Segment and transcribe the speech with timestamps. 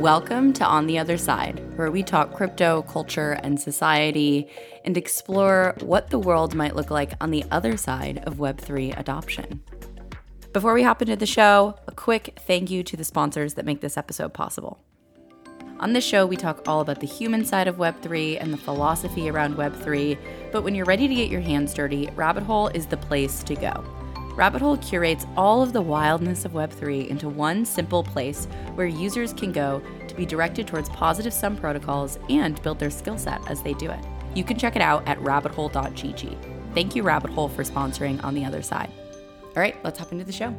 [0.00, 4.46] Welcome to On the Other Side, where we talk crypto, culture, and society
[4.84, 9.62] and explore what the world might look like on the other side of Web3 adoption.
[10.52, 13.80] Before we hop into the show, a quick thank you to the sponsors that make
[13.80, 14.84] this episode possible.
[15.80, 19.30] On this show, we talk all about the human side of Web3 and the philosophy
[19.30, 20.18] around Web3,
[20.52, 23.54] but when you're ready to get your hands dirty, Rabbit Hole is the place to
[23.54, 23.82] go.
[24.36, 28.44] Rabbit Hole curates all of the wildness of Web3 into one simple place
[28.74, 33.16] where users can go to be directed towards positive sum protocols and build their skill
[33.16, 34.04] set as they do it.
[34.34, 36.74] You can check it out at rabbithole.gg.
[36.74, 38.92] Thank you, Rabbit Hole, for sponsoring On the Other Side.
[39.42, 40.54] All right, let's hop into the show.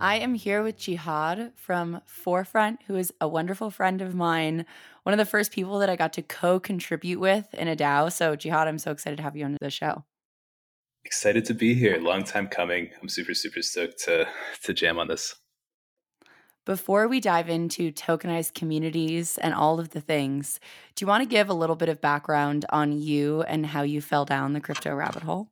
[0.00, 4.66] I am here with Jihad from Forefront, who is a wonderful friend of mine,
[5.04, 8.10] one of the first people that I got to co contribute with in a DAO.
[8.10, 10.02] So, Jihad, I'm so excited to have you on the show.
[11.04, 11.98] Excited to be here.
[11.98, 12.90] Long time coming.
[13.00, 14.26] I'm super, super stoked to,
[14.62, 15.34] to jam on this.
[16.64, 20.58] Before we dive into tokenized communities and all of the things,
[20.94, 24.00] do you want to give a little bit of background on you and how you
[24.00, 25.50] fell down the crypto rabbit hole?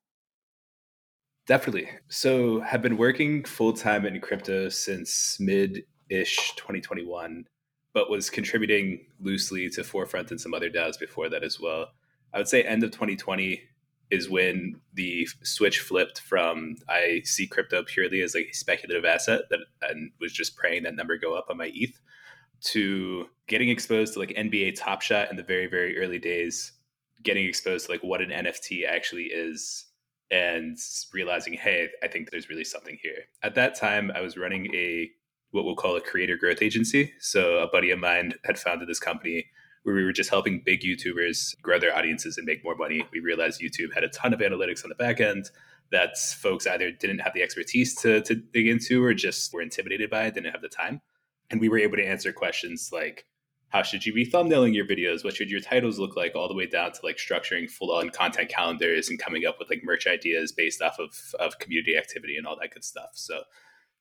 [1.46, 1.90] Definitely.
[2.08, 7.44] So, have been working full time in crypto since mid ish 2021,
[7.92, 11.88] but was contributing loosely to Forefront and some other DAOs before that as well.
[12.32, 13.60] I would say end of 2020
[14.12, 19.42] is when the switch flipped from I see crypto purely as like a speculative asset
[19.48, 21.98] that and was just praying that number go up on my ETH
[22.64, 26.72] to getting exposed to like NBA Top Shot in the very very early days,
[27.22, 29.86] getting exposed to like what an NFT actually is
[30.30, 30.76] and
[31.14, 33.24] realizing, hey, I think there's really something here.
[33.42, 35.10] At that time, I was running a
[35.52, 37.14] what we'll call a creator growth agency.
[37.18, 39.46] So a buddy of mine had founded this company
[39.82, 43.04] where we were just helping big YouTubers grow their audiences and make more money.
[43.12, 45.50] We realized YouTube had a ton of analytics on the back end
[45.90, 50.08] that folks either didn't have the expertise to, to dig into or just were intimidated
[50.10, 51.00] by it, didn't have the time.
[51.50, 53.26] And we were able to answer questions like,
[53.72, 56.54] how should you be thumbnailing your videos what should your titles look like all the
[56.54, 60.06] way down to like structuring full on content calendars and coming up with like merch
[60.06, 63.42] ideas based off of of community activity and all that good stuff so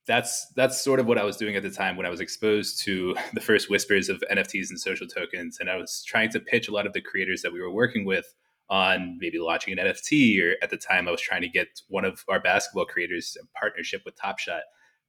[0.07, 2.83] that's that's sort of what I was doing at the time when I was exposed
[2.83, 6.67] to the first whispers of NFTs and social tokens and I was trying to pitch
[6.67, 8.33] a lot of the creators that we were working with
[8.69, 12.05] on maybe launching an NFT or at the time I was trying to get one
[12.05, 14.61] of our basketball creators in partnership with Top Shot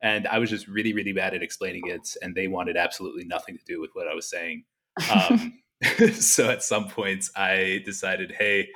[0.03, 3.57] and I was just really, really bad at explaining it, and they wanted absolutely nothing
[3.57, 4.65] to do with what I was saying.
[5.11, 5.59] Um,
[6.13, 8.69] so at some points, I decided, hey,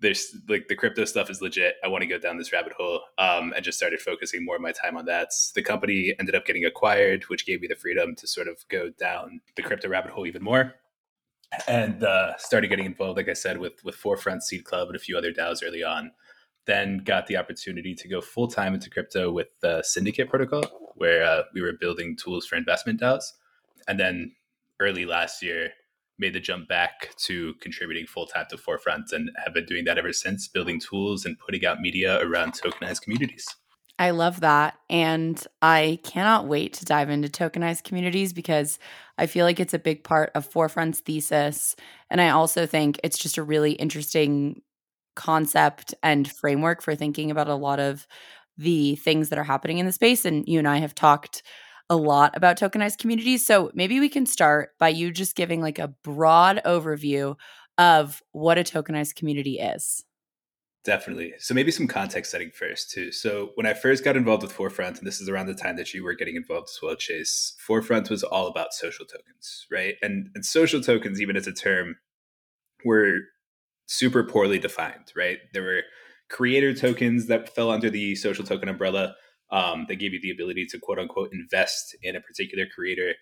[0.00, 1.74] there's like the crypto stuff is legit.
[1.84, 4.62] I want to go down this rabbit hole, um, and just started focusing more of
[4.62, 5.30] my time on that.
[5.54, 8.90] The company ended up getting acquired, which gave me the freedom to sort of go
[8.90, 10.74] down the crypto rabbit hole even more,
[11.68, 15.00] and uh, started getting involved, like I said, with with Forefront Seed Club and a
[15.00, 16.12] few other DAOs early on
[16.66, 21.24] then got the opportunity to go full time into crypto with the Syndicate protocol, where
[21.24, 23.24] uh, we were building tools for investment DAOs.
[23.88, 24.32] And then
[24.78, 25.70] early last year,
[26.20, 29.98] made the jump back to contributing full time to Forefront and have been doing that
[29.98, 33.46] ever since, building tools and putting out media around tokenized communities.
[33.98, 34.78] I love that.
[34.88, 38.78] And I cannot wait to dive into tokenized communities because
[39.18, 41.76] I feel like it's a big part of Forefront's thesis.
[42.08, 44.62] And I also think it's just a really interesting
[45.16, 48.06] concept and framework for thinking about a lot of
[48.56, 50.24] the things that are happening in the space.
[50.24, 51.42] And you and I have talked
[51.90, 53.44] a lot about tokenized communities.
[53.44, 57.36] So maybe we can start by you just giving like a broad overview
[57.76, 60.04] of what a tokenized community is.
[60.82, 61.34] Definitely.
[61.38, 63.12] So maybe some context setting first too.
[63.12, 65.92] So when I first got involved with Forefront, and this is around the time that
[65.92, 69.96] you were getting involved as well, Chase, Forefront was all about social tokens, right?
[70.00, 71.96] And and social tokens, even as a term,
[72.82, 73.18] were
[73.86, 75.38] super poorly defined, right?
[75.52, 75.82] There were
[76.30, 79.16] creator tokens that fell under the social token umbrella.
[79.52, 83.14] Um, that gave you the ability to quote unquote invest in a particular creator.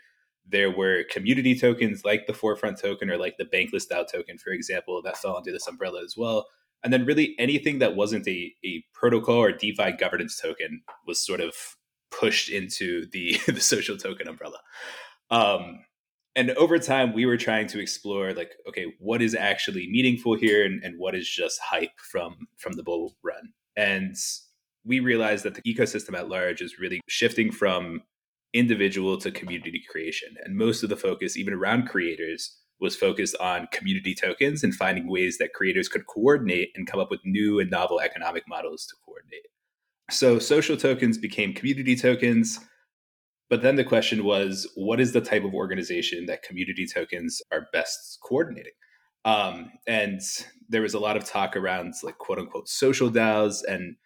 [0.46, 4.50] There were community tokens like the Forefront token or like the Bankless DAO token, for
[4.50, 6.46] example, that fell under this umbrella as well.
[6.84, 11.40] And then really anything that wasn't a, a protocol or DeFi governance token was sort
[11.40, 11.54] of
[12.10, 14.58] pushed into the, the social token umbrella.
[15.30, 15.80] Um,
[16.38, 20.64] and over time we were trying to explore like okay what is actually meaningful here
[20.64, 24.16] and, and what is just hype from from the bull run and
[24.88, 28.02] we realized that the ecosystem at large is really shifting from
[28.54, 33.68] individual to community creation and most of the focus even around creators was focused on
[33.72, 37.70] community tokens and finding ways that creators could coordinate and come up with new and
[37.70, 39.46] novel economic models to coordinate
[40.10, 42.60] so social tokens became community tokens
[43.50, 47.68] but then the question was, what is the type of organization that community tokens are
[47.72, 48.72] best coordinating?
[49.24, 50.20] Um, and
[50.68, 53.96] there was a lot of talk around like quote unquote social DAOs, and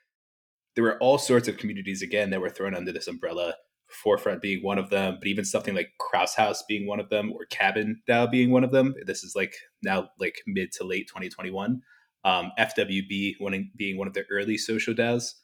[0.74, 3.54] there were all sorts of communities again that were thrown under this umbrella.
[4.02, 7.30] Forefront being one of them, but even something like Krause House being one of them,
[7.30, 8.94] or Cabin DAO being one of them.
[9.04, 11.82] This is like now like mid to late 2021.
[12.24, 15.34] Um, FWB one, being one of the early social DAOs.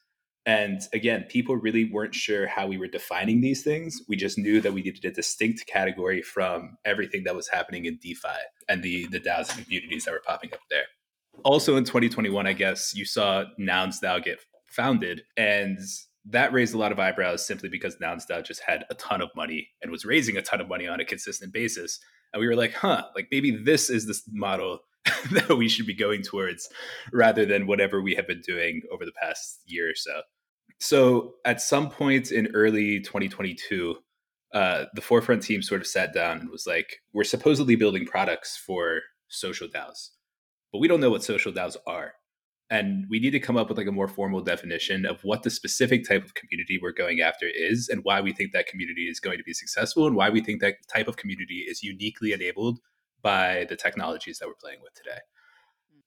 [0.47, 4.01] And again, people really weren't sure how we were defining these things.
[4.09, 7.99] We just knew that we needed a distinct category from everything that was happening in
[8.01, 8.29] DeFi
[8.67, 10.85] and the the DAOs and communities that were popping up there.
[11.45, 14.41] Also in 2021, I guess you saw Nouns DAO get
[14.79, 15.79] founded, and
[16.25, 19.31] that raised a lot of eyebrows simply because Nouns DAO just had a ton of
[19.35, 21.99] money and was raising a ton of money on a consistent basis.
[22.33, 24.81] And we were like, huh, like maybe this is the model
[25.33, 26.69] that we should be going towards
[27.13, 30.23] rather than whatever we have been doing over the past year or so.
[30.81, 33.97] So at some point in early 2022,
[34.55, 38.57] uh, the Forefront team sort of sat down and was like, we're supposedly building products
[38.57, 40.11] for social DAOs,
[40.73, 42.15] but we don't know what social DAOs are.
[42.71, 45.51] And we need to come up with like a more formal definition of what the
[45.51, 49.21] specific type of community we're going after is and why we think that community is
[49.21, 52.79] going to be successful and why we think that type of community is uniquely enabled
[53.23, 55.19] by the technologies that we're playing with today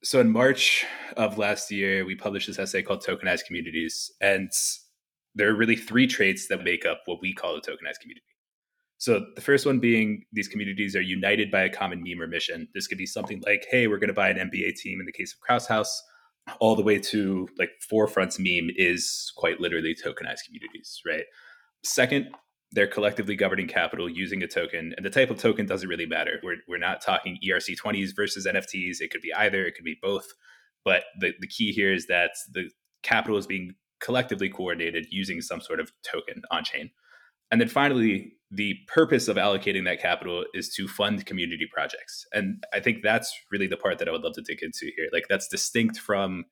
[0.03, 0.85] so in March
[1.15, 4.11] of last year, we published this essay called Tokenized Communities.
[4.19, 4.51] And
[5.35, 8.25] there are really three traits that make up what we call a tokenized community.
[8.97, 12.67] So the first one being these communities are united by a common meme or mission.
[12.73, 15.11] This could be something like, hey, we're going to buy an NBA team in the
[15.11, 16.03] case of Krause House,
[16.59, 21.23] all the way to like Forefront's meme is quite literally tokenized communities, right?
[21.83, 22.27] Second,
[22.71, 24.93] they're collectively governing capital using a token.
[24.95, 26.39] And the type of token doesn't really matter.
[26.41, 29.01] We're, we're not talking ERC20s versus NFTs.
[29.01, 30.27] It could be either, it could be both.
[30.85, 32.69] But the, the key here is that the
[33.03, 36.91] capital is being collectively coordinated using some sort of token on chain.
[37.51, 42.25] And then finally, the purpose of allocating that capital is to fund community projects.
[42.33, 45.07] And I think that's really the part that I would love to dig into here.
[45.13, 46.45] Like that's distinct from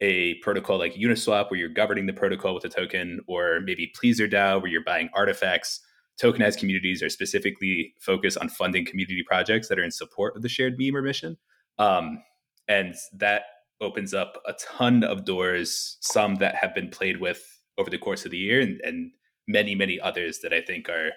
[0.00, 4.30] a protocol like Uniswap, where you're governing the protocol with a token, or maybe Pleasr
[4.30, 5.80] DAO, where you're buying artifacts.
[6.22, 10.48] Tokenized communities are specifically focused on funding community projects that are in support of the
[10.48, 11.36] shared meme or mission.
[11.78, 12.22] Um,
[12.68, 13.42] and that
[13.80, 17.42] opens up a ton of doors, some that have been played with
[17.76, 19.10] over the course of the year, and, and
[19.46, 21.10] many, many others that I think are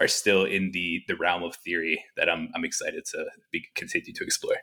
[0.00, 4.12] are still in the the realm of theory that I'm I'm excited to be, continue
[4.14, 4.56] to explore.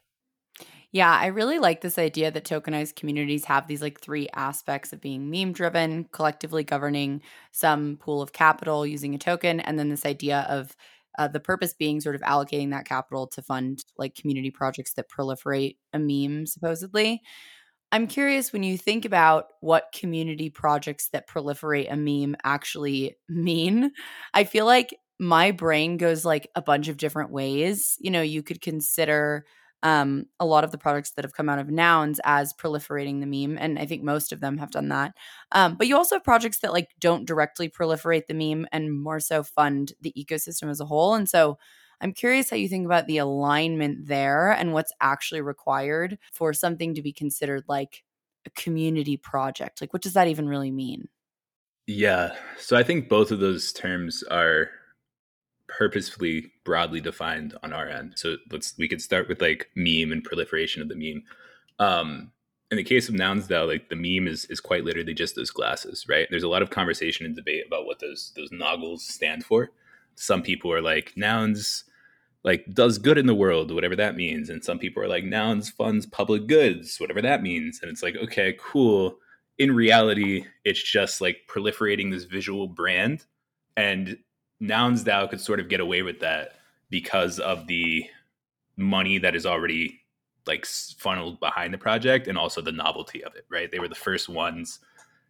[0.91, 5.00] Yeah, I really like this idea that tokenized communities have these like three aspects of
[5.00, 7.21] being meme driven, collectively governing
[7.51, 10.75] some pool of capital using a token, and then this idea of
[11.19, 15.09] uh, the purpose being sort of allocating that capital to fund like community projects that
[15.09, 17.21] proliferate a meme, supposedly.
[17.91, 23.91] I'm curious when you think about what community projects that proliferate a meme actually mean.
[24.33, 27.97] I feel like my brain goes like a bunch of different ways.
[28.00, 29.45] You know, you could consider
[29.81, 33.25] um, a lot of the products that have come out of nouns as proliferating the
[33.25, 35.13] meme and i think most of them have done that
[35.53, 39.21] um, but you also have projects that like don't directly proliferate the meme and more
[39.21, 41.57] so fund the ecosystem as a whole and so
[42.01, 46.93] i'm curious how you think about the alignment there and what's actually required for something
[46.93, 48.03] to be considered like
[48.45, 51.07] a community project like what does that even really mean
[51.87, 54.69] yeah so i think both of those terms are
[55.69, 58.13] purposefully broadly defined on our end.
[58.17, 61.23] So let's we could start with like meme and proliferation of the meme.
[61.79, 62.31] Um,
[62.71, 65.51] in the case of nouns though, like the meme is is quite literally just those
[65.51, 66.27] glasses, right?
[66.29, 69.69] There's a lot of conversation and debate about what those those noggles stand for.
[70.15, 71.85] Some people are like nouns
[72.43, 74.49] like does good in the world, whatever that means.
[74.49, 77.79] And some people are like nouns funds public goods, whatever that means.
[77.81, 79.17] And it's like, okay, cool.
[79.57, 83.25] In reality, it's just like proliferating this visual brand
[83.75, 84.17] and
[84.59, 86.55] Nouns DAO could sort of get away with that
[86.89, 88.05] because of the
[88.75, 90.01] money that is already
[90.47, 93.71] like funneled behind the project and also the novelty of it, right?
[93.71, 94.79] They were the first ones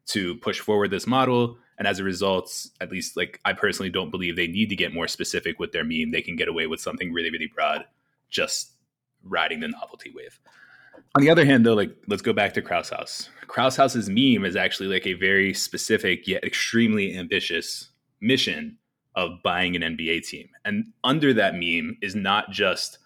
[0.09, 1.57] to push forward this model.
[1.77, 4.93] And as a result, at least like I personally don't believe they need to get
[4.93, 6.11] more specific with their meme.
[6.11, 7.85] They can get away with something really, really broad,
[8.29, 8.71] just
[9.23, 10.39] riding the novelty wave.
[11.15, 13.29] On the other hand, though, like let's go back to Krause House.
[13.47, 17.89] Krause House's meme is actually like a very specific yet extremely ambitious
[18.21, 18.77] mission
[19.15, 20.49] of buying an NBA team.
[20.65, 22.99] And under that meme is not just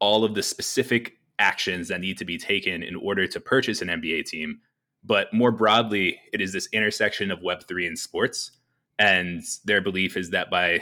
[0.00, 3.88] all of the specific actions that need to be taken in order to purchase an
[3.88, 4.60] NBA team,
[5.04, 8.52] but more broadly, it is this intersection of Web3 and sports.
[8.98, 10.80] And their belief is that by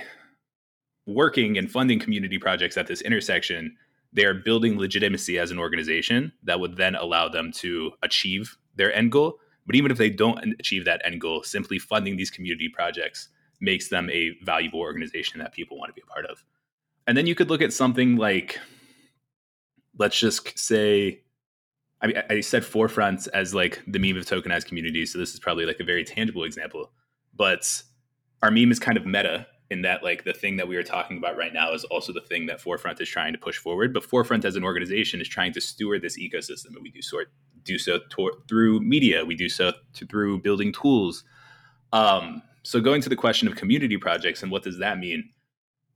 [1.06, 3.76] working and funding community projects at this intersection,
[4.12, 8.94] they are building legitimacy as an organization that would then allow them to achieve their
[8.94, 9.38] end goal.
[9.66, 13.28] But even if they don't achieve that end goal, simply funding these community projects
[13.60, 16.44] makes them a valuable organization that people want to be a part of.
[17.06, 18.58] And then you could look at something like,
[19.98, 21.20] let's just say,
[22.04, 25.12] I mean, I said forefront as like the meme of tokenized communities.
[25.12, 26.92] So this is probably like a very tangible example.
[27.34, 27.82] But
[28.42, 31.16] our meme is kind of meta in that like the thing that we are talking
[31.16, 33.94] about right now is also the thing that Forefront is trying to push forward.
[33.94, 37.30] But Forefront as an organization is trying to steward this ecosystem, and we do sort
[37.64, 38.00] do so
[38.46, 39.24] through media.
[39.24, 41.24] We do so to, through building tools.
[41.94, 45.30] Um, so going to the question of community projects and what does that mean?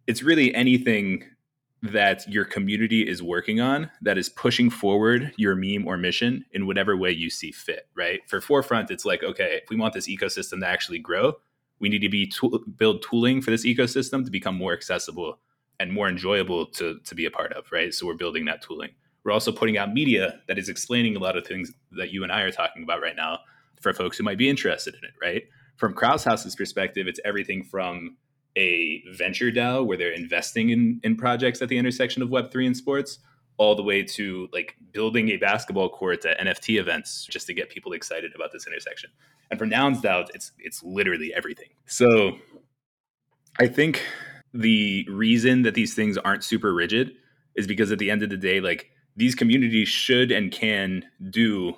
[0.06, 1.24] It's really anything
[1.82, 6.66] that your community is working on that is pushing forward your meme or mission in
[6.66, 8.20] whatever way you see fit, right?
[8.28, 11.34] For Forefront, it's like, okay, if we want this ecosystem to actually grow,
[11.78, 12.32] we need to be
[12.76, 15.38] build tooling for this ecosystem to become more accessible
[15.78, 17.94] and more enjoyable to, to be a part of, right?
[17.94, 18.90] So we're building that tooling.
[19.22, 22.32] We're also putting out media that is explaining a lot of things that you and
[22.32, 23.40] I are talking about right now
[23.80, 25.44] for folks who might be interested in it, right?
[25.76, 28.16] From Krause House's perspective, it's everything from
[28.58, 32.76] a venture DAO where they're investing in, in projects at the intersection of Web3 and
[32.76, 33.20] sports,
[33.56, 37.70] all the way to like building a basketball court at NFT events just to get
[37.70, 39.10] people excited about this intersection.
[39.50, 41.68] And for Nouns DAO, it's it's literally everything.
[41.86, 42.38] So
[43.58, 44.02] I think
[44.52, 47.12] the reason that these things aren't super rigid
[47.56, 51.74] is because at the end of the day, like these communities should and can do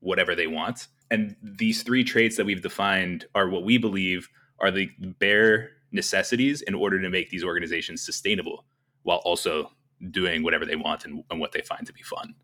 [0.00, 0.88] whatever they want.
[1.10, 4.28] And these three traits that we've defined are what we believe
[4.60, 8.64] are the bare necessities in order to make these organizations sustainable
[9.02, 9.70] while also
[10.10, 12.34] doing whatever they want and, and what they find to be fun.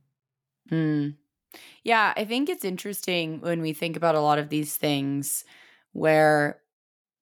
[0.70, 1.16] Mm.
[1.82, 5.44] Yeah, I think it's interesting when we think about a lot of these things
[5.92, 6.60] where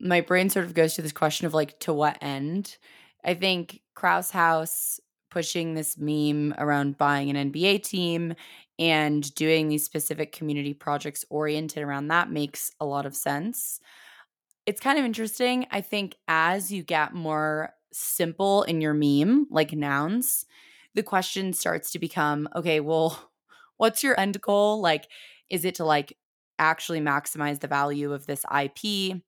[0.01, 2.77] my brain sort of goes to this question of like, to what end?
[3.25, 8.35] I think Krause House pushing this meme around buying an NBA team
[8.79, 13.81] and doing these specific community projects oriented around that makes a lot of sense
[14.67, 15.67] it's kind of interesting.
[15.71, 20.45] I think as you get more simple in your meme, like nouns,
[20.95, 23.31] the question starts to become okay, well,
[23.77, 24.81] what's your end goal?
[24.81, 25.09] Like,
[25.49, 26.17] is it to like
[26.59, 29.23] actually maximize the value of this IP?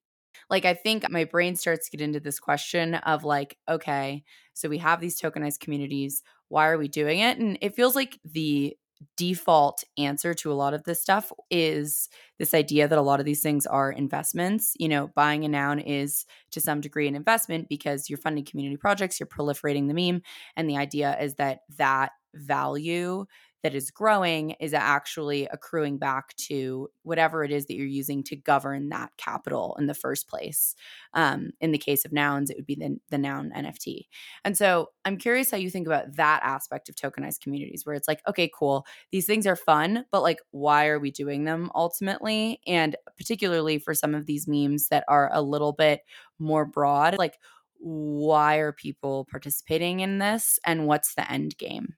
[0.51, 4.69] Like, I think my brain starts to get into this question of like, okay, so
[4.69, 6.23] we have these tokenized communities.
[6.49, 7.39] Why are we doing it?
[7.39, 8.77] And it feels like the
[9.17, 13.27] default answer to a lot of this stuff is this idea that a lot of
[13.27, 14.75] these things are investments.
[14.79, 18.77] You know, buying a noun is to some degree an investment because you're funding community
[18.77, 20.23] projects, you're proliferating the meme.
[20.57, 23.25] And the idea is that that value
[23.63, 28.37] that is growing is actually accruing back to whatever it is that you're using to
[28.37, 30.75] govern that capital in the first place.
[31.15, 34.07] Um, in the case of nouns, it would be the, the noun NFT.
[34.45, 38.09] And so I'm curious how you think about that aspect of tokenized communities, where it's
[38.09, 42.61] like, okay, cool, these things are fun, but like, why are we doing them ultimately?
[42.67, 46.03] And particularly for some of these memes that are a little bit
[46.39, 47.39] more broad, like,
[47.81, 51.95] why are people participating in this and what's the end game?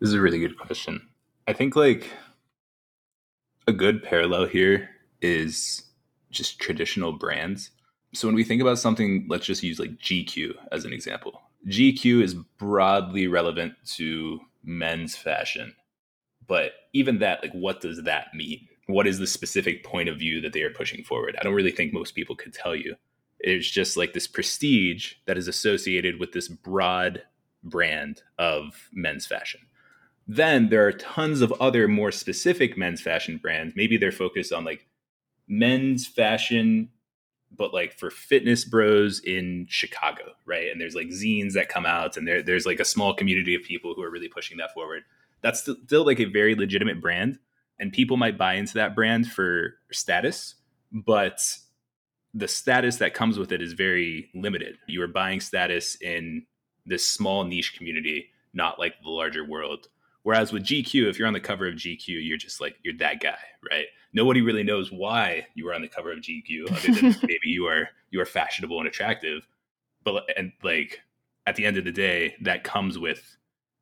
[0.00, 1.08] This is a really good question.
[1.46, 2.10] I think like
[3.66, 4.88] a good parallel here
[5.20, 5.82] is
[6.30, 7.70] just traditional brands.
[8.14, 11.42] So when we think about something, let's just use like GQ as an example.
[11.68, 15.74] GQ is broadly relevant to men's fashion.
[16.46, 18.66] But even that, like, what does that mean?
[18.86, 21.36] What is the specific point of view that they are pushing forward?
[21.38, 22.96] I don't really think most people could tell you.
[23.38, 27.22] It's just like this prestige that is associated with this broad
[27.62, 29.60] brand of men's fashion.
[30.32, 33.74] Then there are tons of other more specific men's fashion brands.
[33.74, 34.86] Maybe they're focused on like
[35.48, 36.90] men's fashion,
[37.50, 40.70] but like for fitness bros in Chicago, right?
[40.70, 43.64] And there's like zines that come out, and there, there's like a small community of
[43.64, 45.02] people who are really pushing that forward.
[45.42, 47.40] That's still, still like a very legitimate brand,
[47.80, 50.54] and people might buy into that brand for status,
[50.92, 51.40] but
[52.32, 54.78] the status that comes with it is very limited.
[54.86, 56.46] You are buying status in
[56.86, 59.88] this small niche community, not like the larger world.
[60.22, 63.20] Whereas with GQ, if you're on the cover of GQ, you're just like you're that
[63.20, 63.38] guy,
[63.70, 63.86] right?
[64.12, 67.66] Nobody really knows why you were on the cover of GQ, other than maybe you
[67.66, 69.46] are you are fashionable and attractive.
[70.04, 71.00] But and like
[71.46, 73.36] at the end of the day, that comes with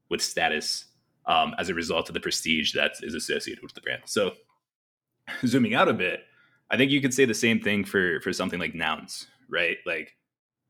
[0.09, 0.85] with status
[1.27, 4.03] um, as a result of the prestige that is associated with the brand.
[4.07, 4.33] So
[5.45, 6.21] zooming out a bit,
[6.71, 9.79] I think you could say the same thing for for something like nouns, right?
[9.87, 10.15] Like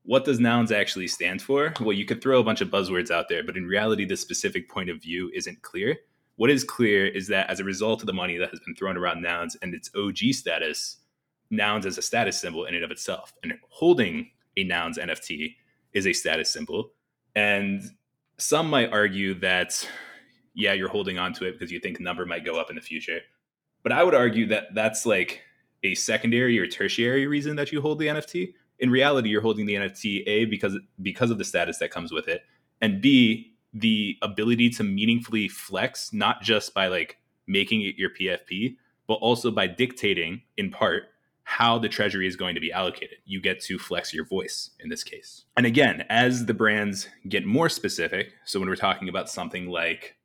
[0.09, 1.75] what does nouns actually stand for?
[1.79, 4.67] Well, you could throw a bunch of buzzwords out there, but in reality, the specific
[4.67, 5.99] point of view isn't clear.
[6.37, 8.97] What is clear is that as a result of the money that has been thrown
[8.97, 10.97] around nouns and its OG status,
[11.51, 15.57] nouns as a status symbol in and of itself, and holding a nouns NFT
[15.93, 16.93] is a status symbol.
[17.37, 17.83] And
[18.39, 19.87] some might argue that,
[20.55, 22.83] yeah, you're holding on to it because you think number might go up in the
[22.83, 23.21] future.
[23.83, 25.43] But I would argue that that's like
[25.83, 29.75] a secondary or tertiary reason that you hold the NFT in reality you're holding the
[29.75, 32.43] nft a because because of the status that comes with it
[32.81, 38.77] and b the ability to meaningfully flex not just by like making it your pfp
[39.07, 41.05] but also by dictating in part
[41.49, 43.17] how the treasury is going to be allocated.
[43.25, 45.47] You get to flex your voice in this case.
[45.57, 50.17] And again, as the brands get more specific, so when we're talking about something like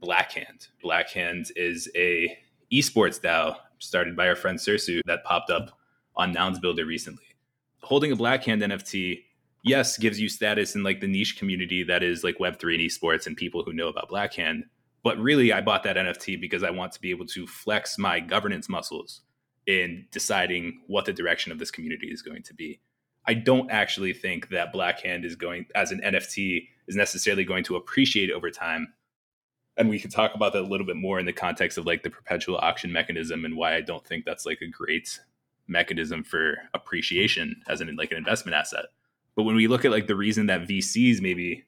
[0.00, 2.38] Blackhand, Blackhand is a
[2.72, 5.76] esports DAO started by our friend Sursu that popped up
[6.14, 7.24] on Nouns Builder recently.
[7.88, 9.24] Holding a Blackhand NFT,
[9.64, 13.26] yes, gives you status in like the niche community that is like Web3 and esports
[13.26, 14.64] and people who know about Blackhand.
[15.02, 18.20] But really, I bought that NFT because I want to be able to flex my
[18.20, 19.22] governance muscles
[19.66, 22.78] in deciding what the direction of this community is going to be.
[23.24, 27.76] I don't actually think that Blackhand is going as an NFT is necessarily going to
[27.76, 28.92] appreciate over time.
[29.78, 32.02] And we can talk about that a little bit more in the context of like
[32.02, 35.18] the perpetual auction mechanism and why I don't think that's like a great
[35.68, 38.86] mechanism for appreciation as an like an investment asset.
[39.36, 41.64] But when we look at like the reason that VCs maybe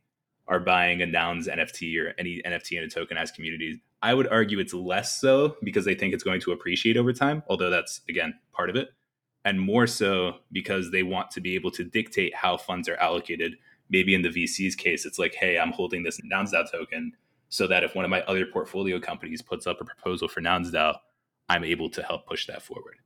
[0.48, 4.58] are buying a nouns NFT or any NFT in a tokenized community, I would argue
[4.58, 8.34] it's less so because they think it's going to appreciate over time, although that's again
[8.52, 8.88] part of it,
[9.44, 13.56] and more so because they want to be able to dictate how funds are allocated.
[13.88, 17.12] Maybe in the VC's case, it's like, hey, I'm holding this NounsDAO token
[17.48, 20.96] so that if one of my other portfolio companies puts up a proposal for NounsDAO,
[21.48, 22.98] I'm able to help push that forward.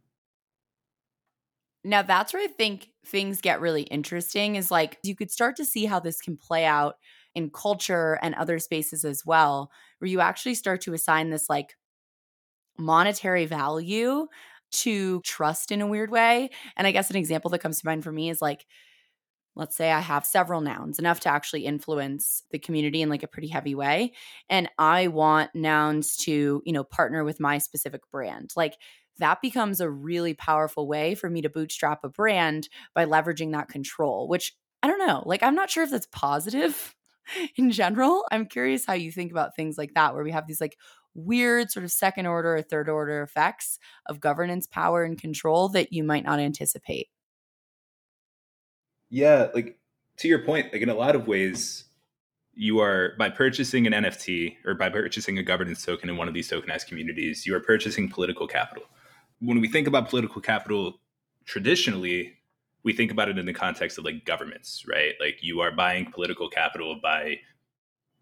[1.84, 5.64] Now that's where I think things get really interesting is like you could start to
[5.64, 6.96] see how this can play out
[7.34, 11.74] in culture and other spaces as well, where you actually start to assign this like
[12.78, 14.26] monetary value
[14.72, 16.50] to trust in a weird way.
[16.76, 18.66] And I guess an example that comes to mind for me is like,
[19.56, 23.28] let's say I have several nouns, enough to actually influence the community in like a
[23.28, 24.12] pretty heavy way.
[24.50, 28.52] And I want nouns to, you know, partner with my specific brand.
[28.56, 28.76] Like,
[29.18, 33.68] that becomes a really powerful way for me to bootstrap a brand by leveraging that
[33.68, 35.22] control, which I don't know.
[35.24, 36.94] Like, I'm not sure if that's positive
[37.56, 38.26] in general.
[38.30, 40.76] I'm curious how you think about things like that, where we have these like
[41.14, 45.92] weird sort of second order or third order effects of governance power and control that
[45.92, 47.08] you might not anticipate.
[49.10, 49.78] Yeah, like
[50.18, 51.84] to your point, like in a lot of ways,
[52.52, 56.34] you are by purchasing an NFT or by purchasing a governance token in one of
[56.34, 58.84] these tokenized communities, you are purchasing political capital.
[59.40, 61.00] When we think about political capital
[61.44, 62.34] traditionally,
[62.82, 65.14] we think about it in the context of like governments, right?
[65.20, 67.38] Like you are buying political capital by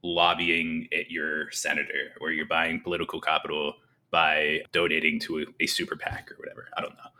[0.03, 3.75] lobbying at your senator, or you're buying political capital
[4.11, 6.69] by donating to a, a super PAC or whatever.
[6.77, 7.11] I don't know.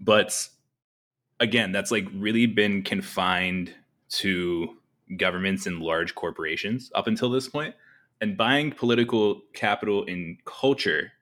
[0.00, 0.48] But
[1.40, 3.72] again, that's like really been confined
[4.08, 4.76] to
[5.16, 7.74] governments and large corporations up until this point.
[8.20, 11.12] And buying political capital in culture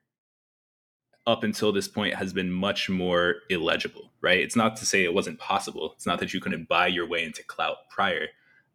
[1.27, 4.39] up until this point has been much more illegible, right?
[4.39, 5.93] It's not to say it wasn't possible.
[5.95, 8.27] It's not that you couldn't buy your way into clout prior.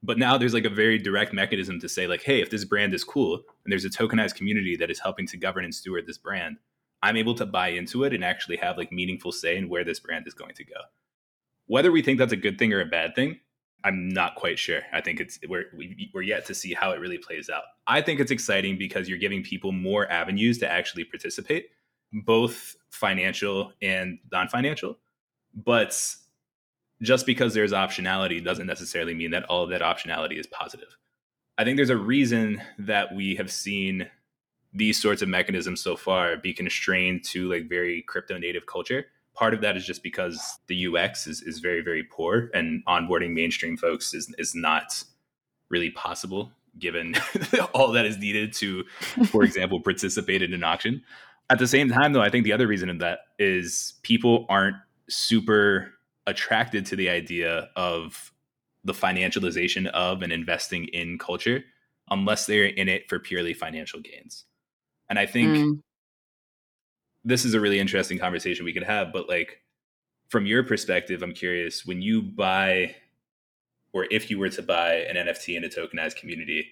[0.02, 2.94] But now there's like a very direct mechanism to say, like, hey, if this brand
[2.94, 3.34] is cool
[3.64, 6.56] and there's a tokenized community that is helping to govern and steward this brand,
[7.02, 10.00] I'm able to buy into it and actually have like meaningful say in where this
[10.00, 10.80] brand is going to go.
[11.66, 13.38] Whether we think that's a good thing or a bad thing,
[13.84, 14.80] I'm not quite sure.
[14.92, 15.66] I think it's we're
[16.12, 17.62] we're yet to see how it really plays out.
[17.86, 21.70] I think it's exciting because you're giving people more avenues to actually participate
[22.12, 24.98] both financial and non-financial
[25.54, 26.16] but
[27.02, 30.96] just because there's optionality doesn't necessarily mean that all of that optionality is positive.
[31.56, 34.08] I think there's a reason that we have seen
[34.72, 39.06] these sorts of mechanisms so far be constrained to like very crypto native culture.
[39.34, 43.32] Part of that is just because the ux is, is very very poor and onboarding
[43.32, 45.02] mainstream folks is, is not
[45.70, 47.14] really possible given
[47.74, 48.84] all that is needed to
[49.26, 51.02] for example participate in an auction
[51.50, 54.76] at the same time, though, I think the other reason of that is people aren't
[55.08, 55.92] super
[56.26, 58.32] attracted to the idea of
[58.84, 61.64] the financialization of and investing in culture
[62.08, 64.44] unless they're in it for purely financial gains.
[65.08, 65.82] And I think mm.
[67.24, 69.60] this is a really interesting conversation we could have, but like
[70.28, 72.94] from your perspective, I'm curious when you buy
[73.92, 76.68] or if you were to buy an NFT in a tokenized community,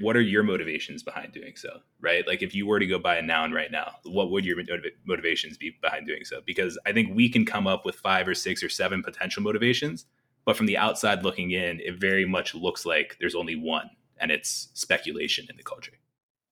[0.00, 2.26] what are your motivations behind doing so right?
[2.26, 4.56] Like if you were to go buy a noun right now what would your
[5.04, 6.40] motivations be behind doing so?
[6.44, 10.06] Because i think we can come up with five or six or seven potential motivations
[10.44, 14.30] but from the outside looking in it very much looks like there's only one and
[14.30, 15.92] it's speculation in the culture.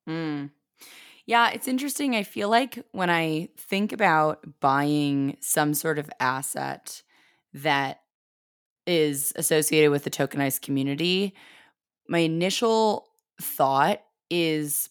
[0.09, 0.51] Mm.
[1.25, 2.15] yeah it's interesting.
[2.15, 7.03] I feel like when i think about buying some sort of asset
[7.55, 8.03] that
[8.87, 11.35] is associated with the tokenized community
[12.09, 13.06] my initial
[13.41, 14.89] thought is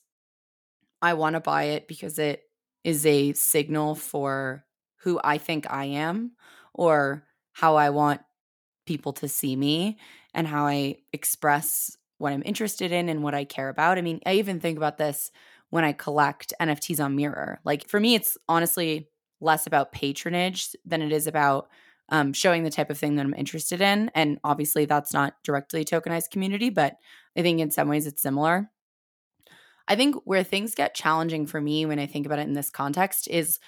[1.01, 2.43] I want to buy it because it
[2.83, 4.65] is a signal for
[4.97, 6.31] who I think I am
[6.73, 8.21] or how I want
[8.85, 9.97] people to see me
[10.33, 13.97] and how I express what I'm interested in and what I care about.
[13.97, 15.31] I mean, I even think about this
[15.69, 17.59] when I collect NFTs on Mirror.
[17.63, 19.09] Like for me, it's honestly
[19.41, 21.69] less about patronage than it is about
[22.09, 24.11] um, showing the type of thing that I'm interested in.
[24.13, 26.95] And obviously, that's not directly tokenized community, but
[27.37, 28.69] I think in some ways it's similar.
[29.87, 32.69] I think where things get challenging for me when I think about it in this
[32.69, 33.59] context is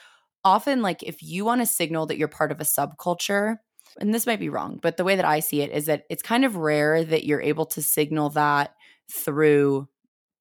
[0.44, 3.58] often like if you want to signal that you're part of a subculture,
[4.00, 6.24] and this might be wrong, but the way that I see it is that it's
[6.24, 8.74] kind of rare that you're able to signal that
[9.12, 9.88] through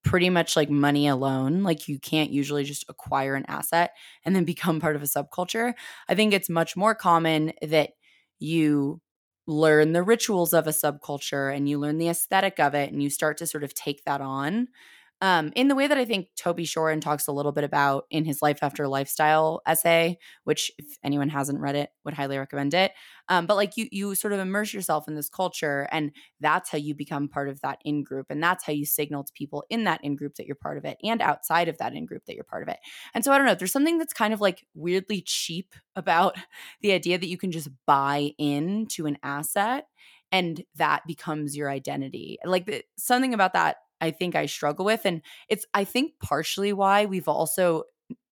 [0.07, 1.65] pretty much like money alone.
[1.65, 3.91] Like you can't usually just acquire an asset
[4.25, 5.75] and then become part of a subculture.
[6.09, 7.91] I think it's much more common that
[8.39, 9.01] you
[9.49, 13.11] learn the rituals of a subculture and you learn the aesthetic of it and you
[13.11, 14.69] start to sort of take that on
[15.23, 18.25] um, in the way that I think Toby Shorin talks a little bit about in
[18.27, 22.93] his Life After Lifestyle essay, which if anyone hasn't read it, would highly recommend it.
[23.29, 26.77] Um, but like you, you sort of immerse yourself in this culture, and that's how
[26.77, 29.85] you become part of that in group, and that's how you signal to people in
[29.85, 32.35] that in group that you're part of it, and outside of that in group that
[32.35, 32.79] you're part of it.
[33.15, 36.37] And so I don't know, there's something that's kind of like weirdly cheap about
[36.83, 39.87] the idea that you can just buy in to an asset
[40.33, 42.39] and that becomes your identity.
[42.45, 45.03] Like the, something about that I think I struggle with.
[45.05, 47.85] And it's, I think, partially why we've also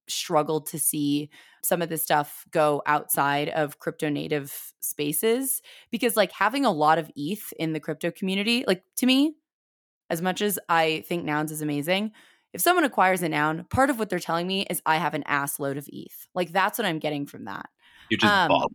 [0.09, 1.31] struggled to see
[1.63, 6.99] some of this stuff go outside of crypto native spaces because, like, having a lot
[6.99, 9.35] of ETH in the crypto community, like, to me,
[10.11, 12.13] as much as I think nouns is amazing,
[12.53, 15.25] if someone acquires a noun, part of what they're telling me is I have an
[15.27, 16.29] ass load of ETH.
[16.35, 17.67] Like, that's what I'm getting from that.
[18.11, 18.73] You just um, bought.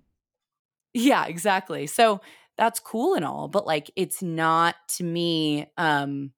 [0.94, 1.86] Yeah, exactly.
[1.88, 2.22] So
[2.58, 6.32] that's cool and all, but like, it's not to me, um,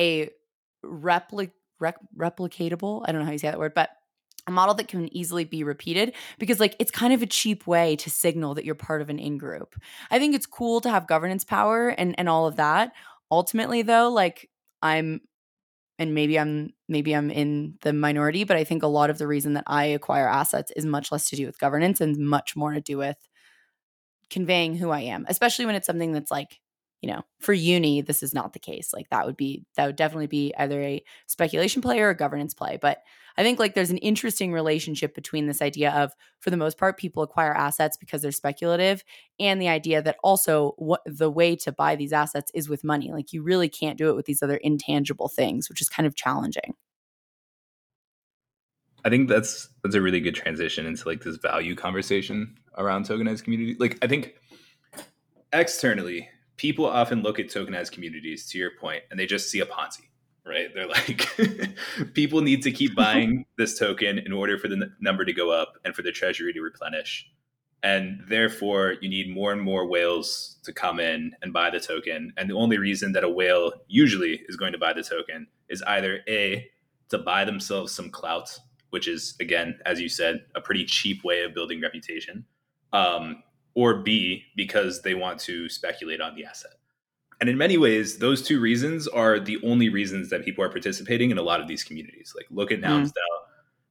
[0.00, 0.30] a
[0.84, 3.90] repli- rep- replicatable, I don't know how you say that word, but
[4.46, 7.96] a model that can easily be repeated because like it's kind of a cheap way
[7.96, 9.76] to signal that you're part of an in group.
[10.10, 12.92] I think it's cool to have governance power and and all of that.
[13.30, 14.48] Ultimately though, like
[14.80, 15.20] I'm
[15.98, 19.26] and maybe I'm maybe I'm in the minority, but I think a lot of the
[19.26, 22.72] reason that I acquire assets is much less to do with governance and much more
[22.72, 23.18] to do with
[24.30, 26.60] conveying who I am, especially when it's something that's like
[27.00, 28.92] you know, for uni, this is not the case.
[28.92, 32.52] Like that would be that would definitely be either a speculation play or a governance
[32.54, 32.78] play.
[32.80, 33.02] But
[33.36, 36.98] I think like there's an interesting relationship between this idea of, for the most part,
[36.98, 39.02] people acquire assets because they're speculative,
[39.38, 43.12] and the idea that also what the way to buy these assets is with money.
[43.12, 46.14] Like you really can't do it with these other intangible things, which is kind of
[46.14, 46.74] challenging.
[49.04, 53.44] I think that's that's a really good transition into like this value conversation around tokenized
[53.44, 53.76] community.
[53.78, 54.34] Like I think
[55.52, 56.28] externally
[56.60, 60.02] people often look at tokenized communities to your point and they just see a ponzi
[60.46, 60.68] right?
[60.74, 61.28] They're like
[62.14, 65.50] people need to keep buying this token in order for the n- number to go
[65.50, 67.30] up and for the treasury to replenish.
[67.82, 72.32] And therefore you need more and more whales to come in and buy the token.
[72.36, 75.82] And the only reason that a whale usually is going to buy the token is
[75.82, 76.66] either a
[77.10, 78.58] to buy themselves some clout
[78.90, 82.44] which is again as you said a pretty cheap way of building reputation
[82.92, 83.42] um,
[83.74, 86.72] or B, because they want to speculate on the asset.
[87.40, 91.30] And in many ways, those two reasons are the only reasons that people are participating
[91.30, 92.34] in a lot of these communities.
[92.36, 93.12] Like, look at NounsDAO.
[93.12, 93.46] Mm.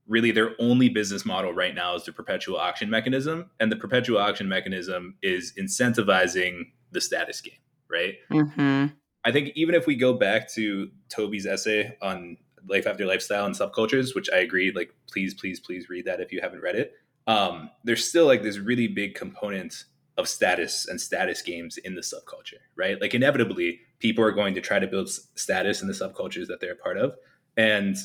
[0.07, 3.49] Really, their only business model right now is the perpetual auction mechanism.
[3.59, 7.53] And the perpetual auction mechanism is incentivizing the status game,
[7.89, 8.15] right?
[8.31, 8.93] Mm-hmm.
[9.23, 12.37] I think even if we go back to Toby's essay on
[12.67, 16.31] life after lifestyle and subcultures, which I agree, like, please, please, please read that if
[16.31, 16.93] you haven't read it
[17.27, 19.85] um, there's still like this really big component
[20.17, 22.99] of status and status games in the subculture, right?
[22.99, 26.73] Like inevitably, people are going to try to build status in the subcultures that they're
[26.73, 27.15] a part of,
[27.55, 27.95] and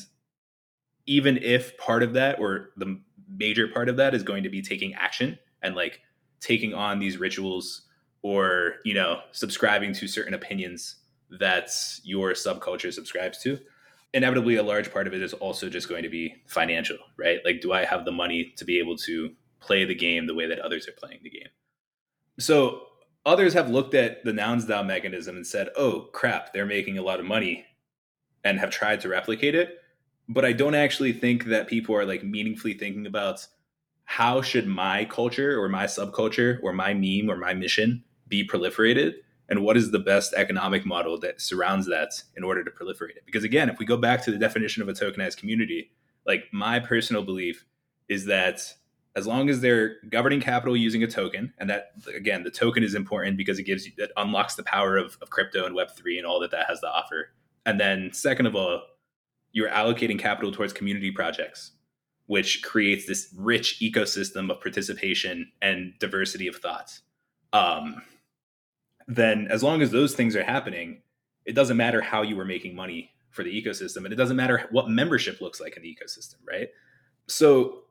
[1.05, 4.61] even if part of that or the major part of that is going to be
[4.61, 6.01] taking action and like
[6.39, 7.83] taking on these rituals
[8.21, 10.95] or you know subscribing to certain opinions
[11.39, 11.69] that
[12.03, 13.59] your subculture subscribes to
[14.13, 17.39] inevitably a large part of it is also just going to be financial, right?
[17.43, 20.47] Like, do I have the money to be able to play the game the way
[20.47, 21.49] that others are playing the game?
[22.39, 22.83] So
[23.25, 27.01] others have looked at the nouns DAO mechanism and said, oh crap, they're making a
[27.01, 27.65] lot of money
[28.43, 29.79] and have tried to replicate it.
[30.29, 33.45] But I don't actually think that people are like meaningfully thinking about
[34.05, 39.15] how should my culture or my subculture or my meme or my mission be proliferated
[39.49, 43.25] and what is the best economic model that surrounds that in order to proliferate it?
[43.25, 45.91] Because again if we go back to the definition of a tokenized community
[46.25, 47.65] like my personal belief
[48.09, 48.61] is that
[49.15, 52.95] as long as they're governing capital using a token and that again the token is
[52.95, 56.25] important because it gives you that unlocks the power of, of crypto and web3 and
[56.25, 57.29] all that that has to offer.
[57.65, 58.81] And then second of all
[59.51, 61.71] you're allocating capital towards community projects
[62.27, 67.01] which creates this rich ecosystem of participation and diversity of thoughts.
[67.53, 68.01] Um,
[69.07, 71.01] then as long as those things are happening,
[71.45, 74.65] it doesn't matter how you were making money for the ecosystem and it doesn't matter
[74.71, 76.69] what membership looks like in the ecosystem, right?
[77.27, 77.83] So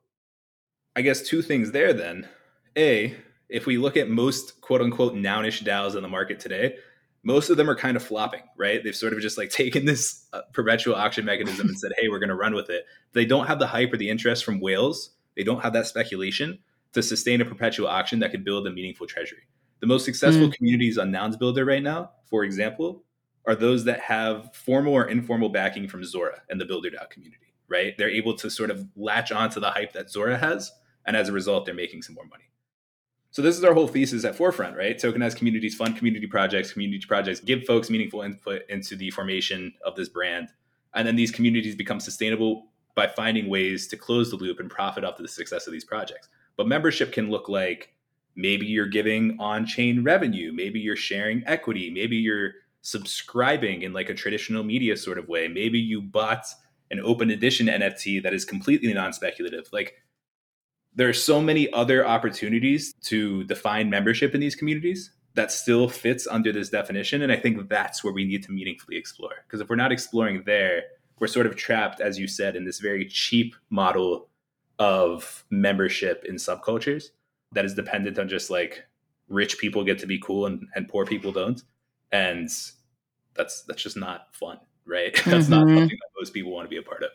[0.96, 2.29] I guess two things there then.
[2.77, 3.14] A,
[3.48, 6.77] if we look at most quote unquote nounish DAOs in the market today,
[7.22, 8.83] most of them are kind of flopping, right?
[8.83, 12.18] They've sort of just like taken this uh, perpetual auction mechanism and said, hey, we're
[12.18, 12.85] going to run with it.
[13.12, 15.11] They don't have the hype or the interest from whales.
[15.37, 16.59] They don't have that speculation
[16.92, 19.48] to sustain a perpetual auction that could build a meaningful treasury.
[19.85, 20.55] The most successful mm.
[20.55, 23.05] communities on Nouns Builder right now, for example,
[23.47, 27.53] are those that have formal or informal backing from Zora and the Builder DAO community,
[27.68, 27.92] right?
[27.99, 30.73] They're able to sort of latch onto the hype that Zora has.
[31.05, 32.44] And as a result, they're making some more money.
[33.31, 34.97] So this is our whole thesis at Forefront, right?
[34.97, 36.73] Tokenized communities fund community projects.
[36.73, 40.49] Community projects give folks meaningful input into the formation of this brand,
[40.94, 45.05] and then these communities become sustainable by finding ways to close the loop and profit
[45.05, 46.31] off of the success of these projects.
[46.57, 47.93] But membership can look like
[48.37, 54.14] maybe you're giving on-chain revenue, maybe you're sharing equity, maybe you're subscribing in like a
[54.14, 55.49] traditional media sort of way.
[55.49, 56.44] Maybe you bought
[56.90, 59.68] an open edition NFT that is completely non-speculative.
[59.73, 59.94] Like
[60.94, 66.27] there are so many other opportunities to define membership in these communities that still fits
[66.29, 69.68] under this definition and i think that's where we need to meaningfully explore because if
[69.68, 70.83] we're not exploring there
[71.18, 74.29] we're sort of trapped as you said in this very cheap model
[74.79, 77.11] of membership in subcultures
[77.54, 78.84] that is dependent on just like
[79.28, 81.62] rich people get to be cool and, and poor people don't
[82.12, 82.48] and
[83.34, 85.50] that's that's just not fun right that's mm-hmm.
[85.50, 87.10] not something that most people want to be a part of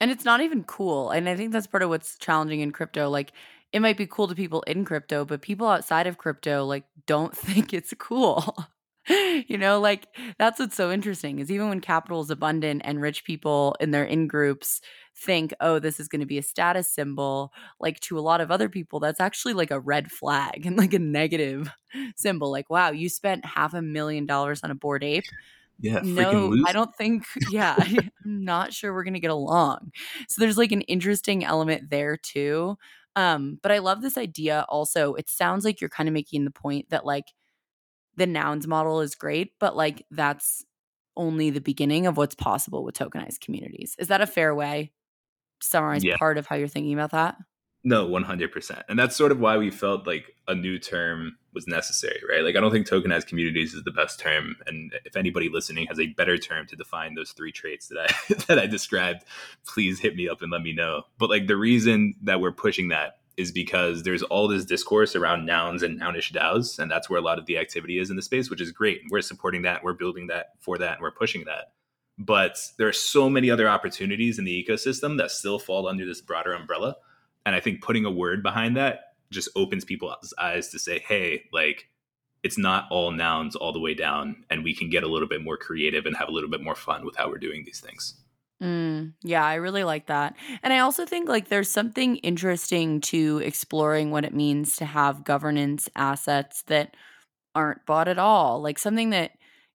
[0.00, 1.10] and it's not even cool.
[1.10, 3.08] And I think that's part of what's challenging in crypto.
[3.08, 3.32] Like
[3.72, 7.36] it might be cool to people in crypto, but people outside of crypto like don't
[7.36, 8.56] think it's cool.
[9.48, 10.06] you know, like
[10.38, 14.04] that's what's so interesting is even when capital is abundant and rich people in their
[14.04, 14.80] in groups
[15.18, 18.50] think, oh, this is going to be a status symbol, like to a lot of
[18.50, 21.70] other people, that's actually like a red flag and like a negative
[22.16, 22.50] symbol.
[22.50, 25.24] Like, wow, you spent half a million dollars on a Bored Ape
[25.80, 27.24] yeah, no, I don't think.
[27.50, 28.10] Yeah, I'm
[28.44, 29.92] not sure we're gonna get along.
[30.28, 32.76] So there's like an interesting element there too.
[33.16, 34.64] Um, but I love this idea.
[34.68, 37.26] Also, it sounds like you're kind of making the point that like
[38.16, 40.64] the nouns model is great, but like that's
[41.16, 43.96] only the beginning of what's possible with tokenized communities.
[43.98, 44.92] Is that a fair way
[45.60, 46.16] summarize yeah.
[46.16, 47.36] part of how you're thinking about that?
[47.84, 48.82] No, 100%.
[48.88, 52.42] And that's sort of why we felt like a new term was necessary, right?
[52.42, 54.56] Like, I don't think tokenized communities is the best term.
[54.66, 58.34] And if anybody listening has a better term to define those three traits that I,
[58.48, 59.24] that I described,
[59.64, 61.02] please hit me up and let me know.
[61.18, 65.46] But like, the reason that we're pushing that is because there's all this discourse around
[65.46, 66.80] nouns and nounish DAOs.
[66.80, 69.02] And that's where a lot of the activity is in the space, which is great.
[69.10, 69.84] We're supporting that.
[69.84, 70.94] We're building that for that.
[70.94, 71.72] And we're pushing that.
[72.18, 76.20] But there are so many other opportunities in the ecosystem that still fall under this
[76.20, 76.96] broader umbrella
[77.48, 81.44] and I think putting a word behind that just opens people's eyes to say, hey,
[81.50, 81.88] like
[82.42, 85.42] it's not all nouns all the way down, and we can get a little bit
[85.42, 88.20] more creative and have a little bit more fun with how we're doing these things.
[88.62, 90.36] Mm, yeah, I really like that.
[90.62, 95.24] And I also think like there's something interesting to exploring what it means to have
[95.24, 96.98] governance assets that
[97.54, 98.60] aren't bought at all.
[98.60, 99.30] Like something that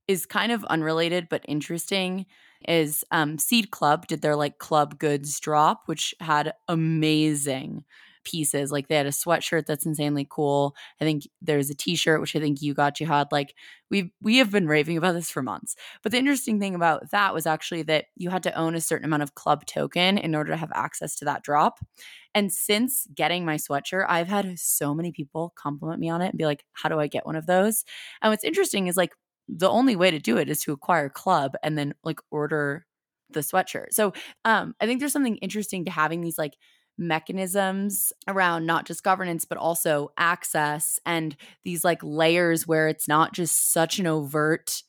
[0.07, 2.25] is kind of unrelated but interesting
[2.67, 7.83] is um, Seed Club did their like club goods drop, which had amazing
[8.23, 8.71] pieces.
[8.71, 10.75] Like they had a sweatshirt that's insanely cool.
[11.01, 13.27] I think there's a t-shirt which I think you got Jihad.
[13.31, 13.53] Like
[13.89, 15.75] we we have been raving about this for months.
[16.01, 19.05] But the interesting thing about that was actually that you had to own a certain
[19.05, 21.79] amount of club token in order to have access to that drop.
[22.33, 26.37] And since getting my sweatshirt, I've had so many people compliment me on it and
[26.37, 27.83] be like, "How do I get one of those?"
[28.21, 29.13] And what's interesting is like
[29.47, 32.85] the only way to do it is to acquire club and then like order
[33.29, 33.91] the sweatshirt.
[33.91, 34.13] So
[34.45, 36.53] um I think there's something interesting to having these like
[36.97, 43.33] mechanisms around not just governance but also access and these like layers where it's not
[43.33, 44.83] just such an overt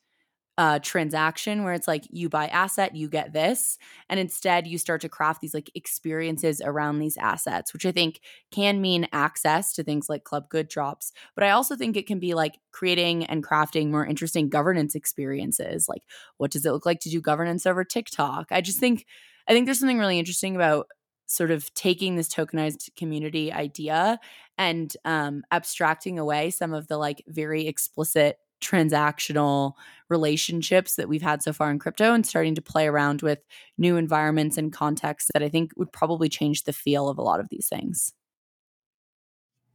[0.57, 3.77] uh, transaction where it's like you buy asset, you get this,
[4.09, 8.21] and instead you start to craft these like experiences around these assets, which I think
[8.51, 11.11] can mean access to things like club good drops.
[11.35, 15.89] But I also think it can be like creating and crafting more interesting governance experiences.
[15.89, 16.03] Like,
[16.37, 18.47] what does it look like to do governance over TikTok?
[18.51, 19.05] I just think
[19.47, 20.87] I think there's something really interesting about
[21.27, 24.19] sort of taking this tokenized community idea
[24.57, 29.73] and um, abstracting away some of the like very explicit transactional
[30.09, 33.39] relationships that we've had so far in crypto and starting to play around with
[33.77, 37.39] new environments and contexts that I think would probably change the feel of a lot
[37.39, 38.13] of these things.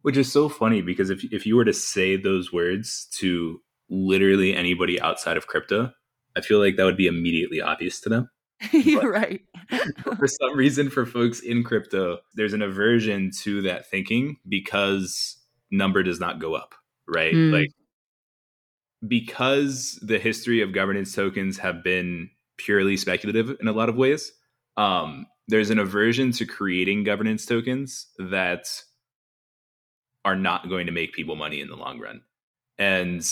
[0.03, 4.55] Which is so funny because if if you were to say those words to literally
[4.55, 5.93] anybody outside of crypto,
[6.37, 8.31] I feel like that would be immediately obvious to them.
[8.73, 9.43] You're right.
[10.17, 15.37] for some reason, for folks in crypto, there's an aversion to that thinking because
[15.71, 16.75] number does not go up,
[17.07, 17.35] right?
[17.35, 17.53] Mm.
[17.53, 17.71] Like
[19.07, 24.33] because the history of governance tokens have been purely speculative in a lot of ways,
[24.77, 28.69] um, there's an aversion to creating governance tokens that
[30.25, 32.21] are not going to make people money in the long run.
[32.79, 33.27] And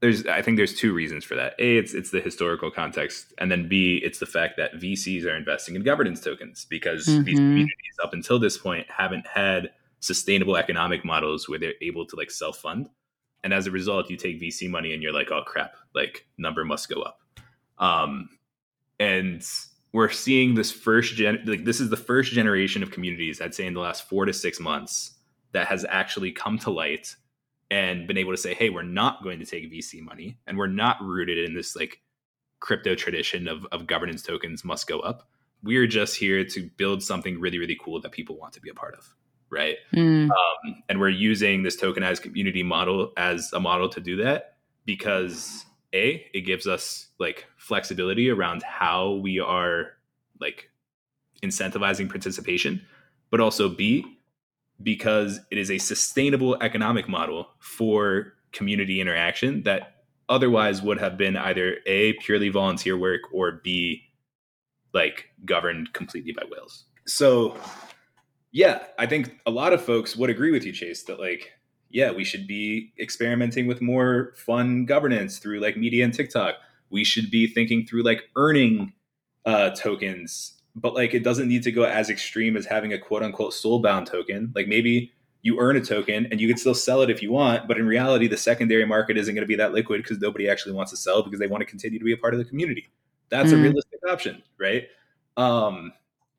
[0.00, 1.54] there's I think there's two reasons for that.
[1.58, 5.36] A, it's it's the historical context, and then B, it's the fact that VCs are
[5.36, 7.22] investing in governance tokens because mm-hmm.
[7.22, 12.16] these communities up until this point haven't had sustainable economic models where they're able to
[12.16, 12.88] like self fund,
[13.44, 16.64] and as a result, you take VC money and you're like, oh crap, like number
[16.64, 17.20] must go up,
[17.78, 18.28] um,
[18.98, 19.44] and
[19.92, 23.66] we're seeing this first gen like this is the first generation of communities I'd say
[23.66, 25.12] in the last four to six months
[25.52, 27.14] that has actually come to light
[27.70, 30.66] and been able to say, hey, we're not going to take VC money and we're
[30.66, 32.02] not rooted in this like
[32.60, 35.28] crypto tradition of, of governance tokens must go up.
[35.62, 38.74] We're just here to build something really, really cool that people want to be a
[38.74, 39.14] part of.
[39.52, 39.76] Right.
[39.94, 40.30] Mm.
[40.30, 45.66] Um, and we're using this tokenized community model as a model to do that because
[45.92, 49.92] A, it gives us like flexibility around how we are
[50.40, 50.70] like
[51.42, 52.80] incentivizing participation,
[53.30, 54.18] but also B,
[54.82, 61.36] because it is a sustainable economic model for community interaction that otherwise would have been
[61.36, 64.02] either a purely volunteer work or b
[64.94, 67.56] like governed completely by whales so
[68.52, 71.52] yeah i think a lot of folks would agree with you chase that like
[71.90, 76.54] yeah we should be experimenting with more fun governance through like media and tiktok
[76.90, 78.92] we should be thinking through like earning
[79.44, 83.22] uh, tokens but like it doesn't need to go as extreme as having a quote
[83.22, 84.52] unquote soul bound token.
[84.54, 85.12] Like maybe
[85.42, 87.86] you earn a token and you can still sell it if you want, but in
[87.86, 90.96] reality, the secondary market isn't going to be that liquid because nobody actually wants to
[90.96, 92.88] sell because they want to continue to be a part of the community.
[93.28, 93.58] That's mm.
[93.58, 94.86] a realistic option, right?
[95.36, 95.92] Um,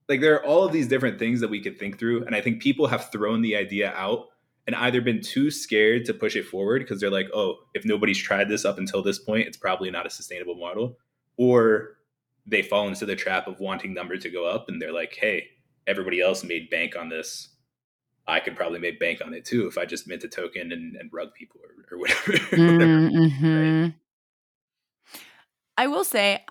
[0.09, 2.41] like there are all of these different things that we could think through, and I
[2.41, 4.27] think people have thrown the idea out
[4.65, 8.17] and either been too scared to push it forward because they're like, oh, if nobody's
[8.17, 10.97] tried this up until this point, it's probably not a sustainable model,
[11.37, 11.97] or
[12.45, 15.47] they fall into the trap of wanting number to go up and they're like hey
[15.87, 17.49] everybody else made bank on this
[18.27, 20.95] i could probably make bank on it too if i just mint a token and,
[20.95, 23.83] and rug people or, or whatever, mm-hmm.
[23.83, 23.93] right?
[25.77, 26.43] i will say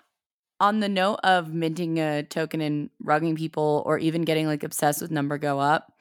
[0.63, 5.01] on the note of minting a token and rugging people or even getting like obsessed
[5.01, 5.91] with number go up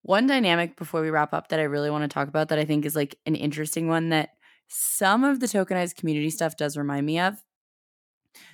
[0.00, 2.64] one dynamic before we wrap up that i really want to talk about that i
[2.64, 4.30] think is like an interesting one that
[4.68, 7.36] some of the tokenized community stuff does remind me of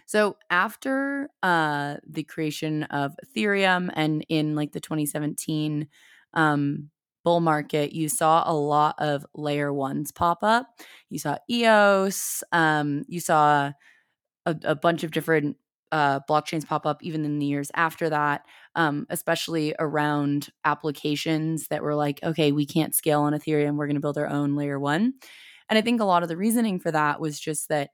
[0.06, 5.88] so after uh, the creation of Ethereum and in like the 2017
[6.34, 6.90] um,
[7.24, 10.66] bull market, you saw a lot of layer ones pop up.
[11.10, 12.42] You saw EOS.
[12.52, 13.72] Um, you saw
[14.46, 15.56] a, a, bunch of different
[15.92, 21.82] uh, blockchains pop up even in the years after that, um, especially around applications that
[21.82, 23.76] were like, okay, we can't scale on Ethereum.
[23.76, 25.14] We're going to build our own layer one.
[25.68, 27.90] And I think a lot of the reasoning for that was just that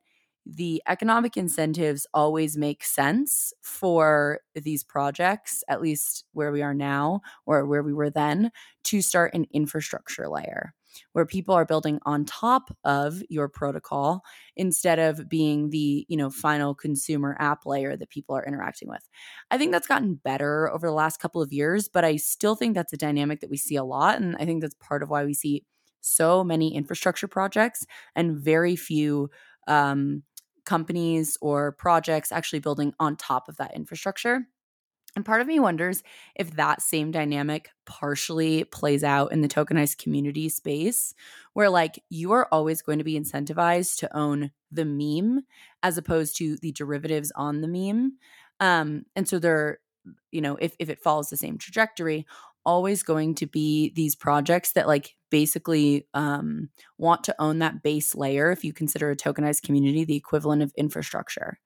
[0.47, 7.21] the economic incentives always make sense for these projects, at least where we are now
[7.47, 8.53] or where we were then,
[8.85, 10.73] to start an infrastructure layer
[11.13, 14.23] where people are building on top of your protocol
[14.57, 19.09] instead of being the you know final consumer app layer that people are interacting with
[19.51, 22.75] i think that's gotten better over the last couple of years but i still think
[22.75, 25.25] that's a dynamic that we see a lot and i think that's part of why
[25.25, 25.65] we see
[26.01, 29.29] so many infrastructure projects and very few
[29.67, 30.23] um,
[30.65, 34.47] companies or projects actually building on top of that infrastructure.
[35.17, 36.03] And part of me wonders
[36.35, 41.15] if that same dynamic partially plays out in the tokenized community space,
[41.55, 45.45] where like you are always going to be incentivized to own the meme
[45.83, 48.19] as opposed to the derivatives on the meme.
[48.61, 49.79] Um, and so they're,
[50.31, 52.27] you know, if, if it follows the same trajectory,
[52.67, 58.15] always going to be these projects that like basically um, want to own that base
[58.15, 61.59] layer if you consider a tokenized community the equivalent of infrastructure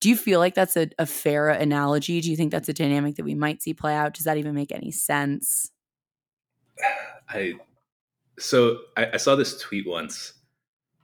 [0.00, 3.16] do you feel like that's a, a fair analogy do you think that's a dynamic
[3.16, 5.70] that we might see play out does that even make any sense
[7.28, 7.54] i
[8.38, 10.34] so I, I saw this tweet once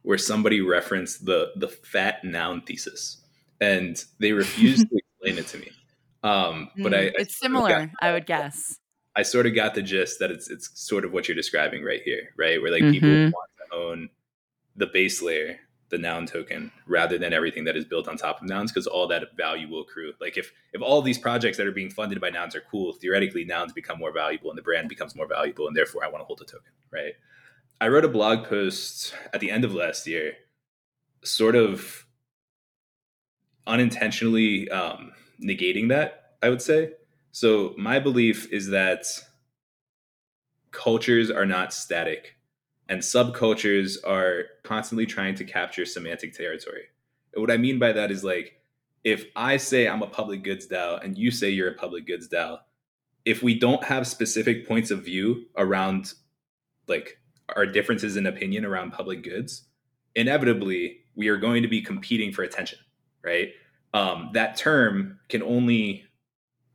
[0.02, 3.22] where somebody referenced the the fat noun thesis
[3.60, 5.70] and they refused to explain it to me
[6.24, 8.78] um, but mm, I, it's I similar, I would guess.
[9.16, 12.00] I sort of got the gist that it's it's sort of what you're describing right
[12.04, 12.62] here, right?
[12.62, 12.92] Where like mm-hmm.
[12.92, 14.08] people want to own
[14.76, 15.58] the base layer,
[15.92, 19.06] the noun token, rather than everything that is built on top of nouns, because all
[19.06, 20.12] that value will accrue.
[20.20, 23.44] Like if if all these projects that are being funded by nouns are cool, theoretically
[23.44, 26.24] nouns become more valuable and the brand becomes more valuable, and therefore I want to
[26.24, 27.12] hold a token, right?
[27.80, 30.32] I wrote a blog post at the end of last year,
[31.22, 32.06] sort of
[33.66, 36.94] unintentionally um, negating that, I would say
[37.32, 39.06] so my belief is that
[40.70, 42.36] cultures are not static
[42.92, 46.82] and subcultures are constantly trying to capture semantic territory.
[47.32, 48.60] And what I mean by that is like
[49.02, 52.28] if I say I'm a public goods DAO and you say you're a public goods
[52.28, 52.58] DAO,
[53.24, 56.12] if we don't have specific points of view around
[56.86, 57.18] like
[57.56, 59.64] our differences in opinion around public goods,
[60.14, 62.78] inevitably we are going to be competing for attention,
[63.24, 63.52] right?
[63.94, 66.04] Um, that term can only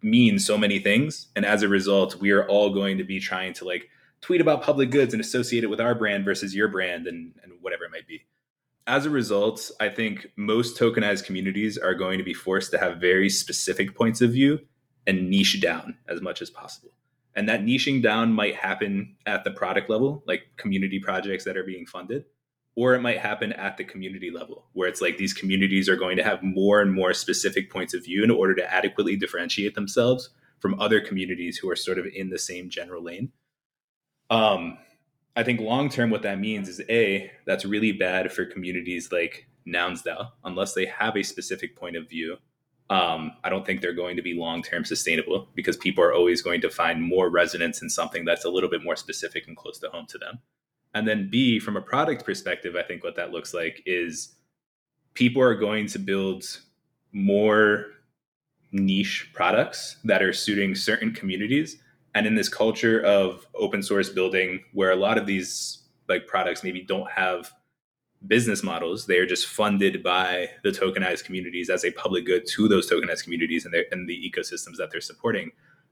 [0.01, 1.28] mean so many things.
[1.36, 3.88] And as a result, we are all going to be trying to like
[4.22, 7.53] tweet about public goods and associate it with our brand versus your brand and, and
[7.61, 8.26] whatever it might be.
[8.86, 13.01] As a result, I think most tokenized communities are going to be forced to have
[13.01, 14.59] very specific points of view
[15.05, 16.91] and niche down as much as possible.
[17.36, 21.63] And that niching down might happen at the product level, like community projects that are
[21.63, 22.26] being funded,
[22.76, 26.18] or it might happen at the community level, where it's like these communities are going
[26.18, 30.30] to have more and more specific points of view in order to adequately differentiate themselves
[30.59, 33.32] from other communities who are sort of in the same general lane.
[34.30, 34.78] Um,
[35.36, 39.48] I think long term, what that means is a that's really bad for communities like
[39.66, 42.38] Nouns DAO, unless they have a specific point of view
[42.90, 46.42] um, I don't think they're going to be long term sustainable because people are always
[46.42, 49.78] going to find more resonance in something that's a little bit more specific and close
[49.80, 50.40] to home to them.
[50.94, 54.36] And then, B, from a product perspective, I think what that looks like is
[55.16, 56.46] people are going to build
[57.12, 57.88] more
[58.72, 61.78] niche products that are suiting certain communities.
[62.18, 66.63] And in this culture of open source building, where a lot of these like products
[66.63, 67.51] maybe don't have
[68.26, 69.05] business models.
[69.05, 73.24] They are just funded by the tokenized communities as a public good to those tokenized
[73.24, 75.51] communities and, and the ecosystems that they're supporting.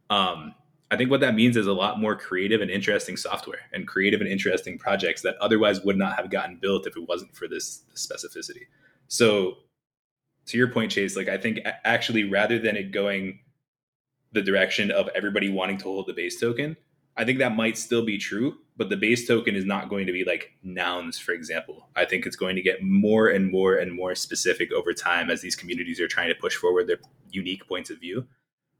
[0.09, 0.55] Um,
[0.89, 4.19] I think what that means is a lot more creative and interesting software and creative
[4.19, 7.83] and interesting projects that otherwise would not have gotten built if it wasn't for this
[7.93, 8.63] specificity.
[9.09, 9.57] So,
[10.47, 13.41] to your point, Chase, like I think actually rather than it going
[14.35, 16.77] the direction of everybody wanting to hold the base token,
[17.17, 20.11] I think that might still be true, but the base token is not going to
[20.11, 21.89] be like nouns, for example.
[21.95, 25.41] I think it's going to get more and more and more specific over time as
[25.41, 26.99] these communities are trying to push forward their
[27.31, 28.25] unique points of view.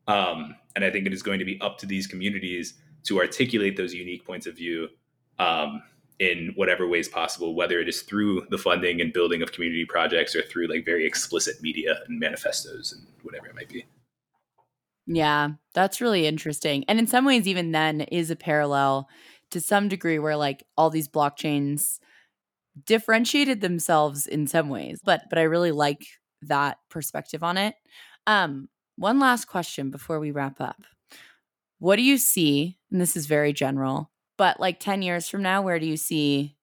[0.07, 2.75] Um, and I think it is going to be up to these communities
[3.05, 4.89] to articulate those unique points of view
[5.39, 5.81] um,
[6.19, 10.35] in whatever ways possible, whether it is through the funding and building of community projects
[10.35, 13.85] or through like very explicit media and manifestos and whatever it might be.
[15.07, 16.83] Yeah, that's really interesting.
[16.87, 19.07] And in some ways, even then, is a parallel
[19.51, 21.99] to some degree where like all these blockchains
[22.85, 25.01] differentiated themselves in some ways.
[25.03, 26.05] But but I really like
[26.43, 27.75] that perspective on it.
[28.27, 30.81] Um, one last question before we wrap up.
[31.79, 32.77] What do you see?
[32.91, 36.55] And this is very general, but like 10 years from now, where do you see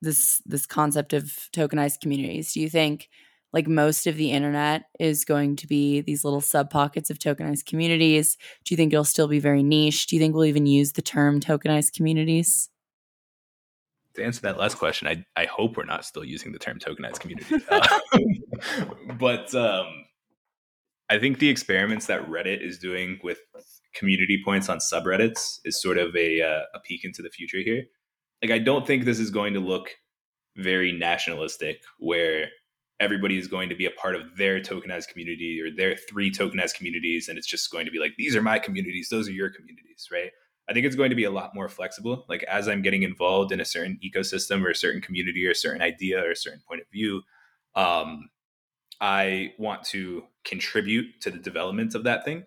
[0.00, 2.52] this this concept of tokenized communities?
[2.52, 3.08] Do you think
[3.52, 7.66] like most of the internet is going to be these little sub pockets of tokenized
[7.66, 8.36] communities?
[8.64, 10.06] Do you think it'll still be very niche?
[10.06, 12.68] Do you think we'll even use the term tokenized communities?
[14.14, 17.20] To answer that last question, I, I hope we're not still using the term tokenized
[17.20, 17.56] community.
[17.70, 17.98] uh,
[19.18, 19.86] but um,
[21.08, 23.38] I think the experiments that Reddit is doing with
[23.94, 27.84] community points on subreddits is sort of a, uh, a peek into the future here.
[28.42, 29.90] Like, I don't think this is going to look
[30.56, 32.48] very nationalistic where
[33.00, 36.74] everybody is going to be a part of their tokenized community or their three tokenized
[36.74, 39.50] communities and it's just going to be like these are my communities those are your
[39.50, 40.30] communities right?
[40.68, 42.26] I think it's going to be a lot more flexible.
[42.28, 45.56] Like as i'm getting involved in a certain ecosystem or a certain community or a
[45.56, 47.22] certain idea or a certain point of view
[47.74, 48.28] um,
[49.00, 52.44] i want to contribute to the development of that thing.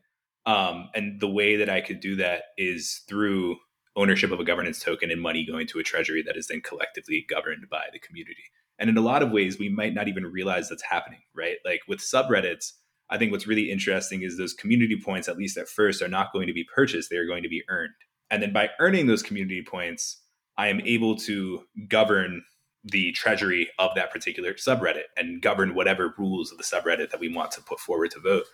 [0.47, 3.57] Um, and the way that i could do that is through
[3.95, 7.25] ownership of a governance token and money going to a treasury that is then collectively
[7.29, 8.43] governed by the community
[8.81, 11.57] and in a lot of ways, we might not even realize that's happening, right?
[11.63, 12.71] Like with subreddits,
[13.11, 16.33] I think what's really interesting is those community points, at least at first, are not
[16.33, 17.93] going to be purchased, they are going to be earned.
[18.31, 20.19] And then by earning those community points,
[20.57, 22.41] I am able to govern
[22.83, 27.31] the treasury of that particular subreddit and govern whatever rules of the subreddit that we
[27.31, 28.45] want to put forward to vote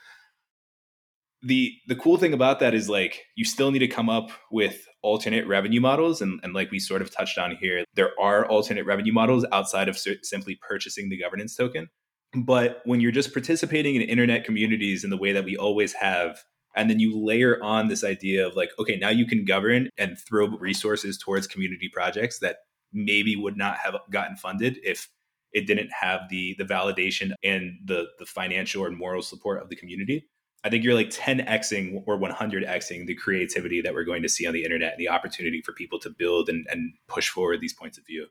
[1.44, 4.88] the the cool thing about that is like you still need to come up with
[5.04, 8.86] alternate revenue models and, and like we sort of touched on here there are alternate
[8.86, 11.90] revenue models outside of simply purchasing the governance token.
[12.36, 16.44] But when you're just participating in internet communities in the way that we always have
[16.76, 20.18] and then you layer on this idea of like okay now you can govern and
[20.28, 22.58] throw resources towards community projects that
[22.94, 25.10] maybe would not have gotten funded if
[25.54, 29.76] it didn't have the the validation and the the financial or moral support of the
[29.76, 30.28] community
[30.68, 34.54] I think you're like 10xing or 100xing the creativity that we're going to see on
[34.54, 37.98] the internet and the opportunity for people to build and, and push forward these points
[37.98, 38.28] of view.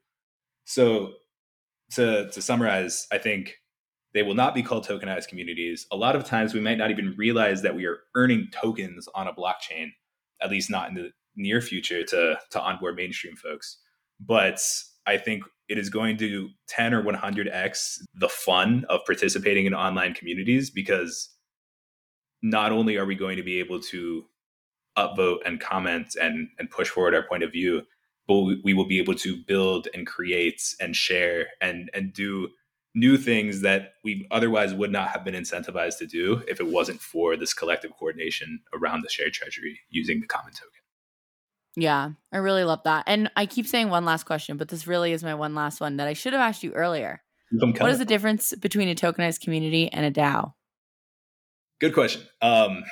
[0.67, 1.15] So,
[1.93, 3.55] to, to summarize, I think
[4.13, 5.87] they will not be called tokenized communities.
[5.91, 9.29] A lot of times we might not even realize that we are earning tokens on
[9.29, 9.93] a blockchain,
[10.43, 13.79] at least not in the near future to, to onboard mainstream folks.
[14.21, 14.61] But
[15.07, 20.13] I think it is going to 10 or 100x the fun of participating in online
[20.13, 21.31] communities because
[22.43, 24.25] not only are we going to be able to
[24.97, 27.83] upvote and comment and, and push forward our point of view,
[28.27, 32.49] but we will be able to build and create and share and, and do
[32.95, 37.01] new things that we otherwise would not have been incentivized to do if it wasn't
[37.01, 40.71] for this collective coordination around the shared treasury using the common token.
[41.77, 43.05] Yeah, I really love that.
[43.07, 45.99] And I keep saying one last question, but this really is my one last one
[45.99, 47.23] that I should have asked you earlier.
[47.51, 50.55] What is the difference between a tokenized community and a DAO?
[51.81, 52.23] Good question.
[52.41, 52.85] Um,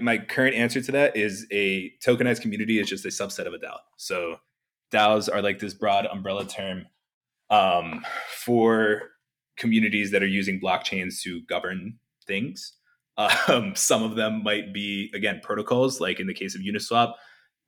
[0.00, 3.58] my current answer to that is a tokenized community is just a subset of a
[3.58, 3.76] DAO.
[3.96, 4.36] So
[4.92, 6.86] DAOs are like this broad umbrella term
[7.50, 9.02] um, for
[9.56, 12.74] communities that are using blockchains to govern things.
[13.48, 17.14] Um, some of them might be, again, protocols, like in the case of Uniswap.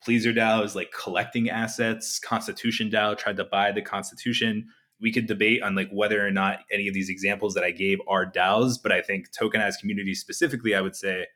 [0.06, 2.20] Pleasr DAO is like collecting assets.
[2.20, 4.68] Constitution DAO tried to buy the Constitution.
[5.00, 7.98] We could debate on like whether or not any of these examples that I gave
[8.08, 11.26] are DAOs, but I think tokenized communities specifically, I would say,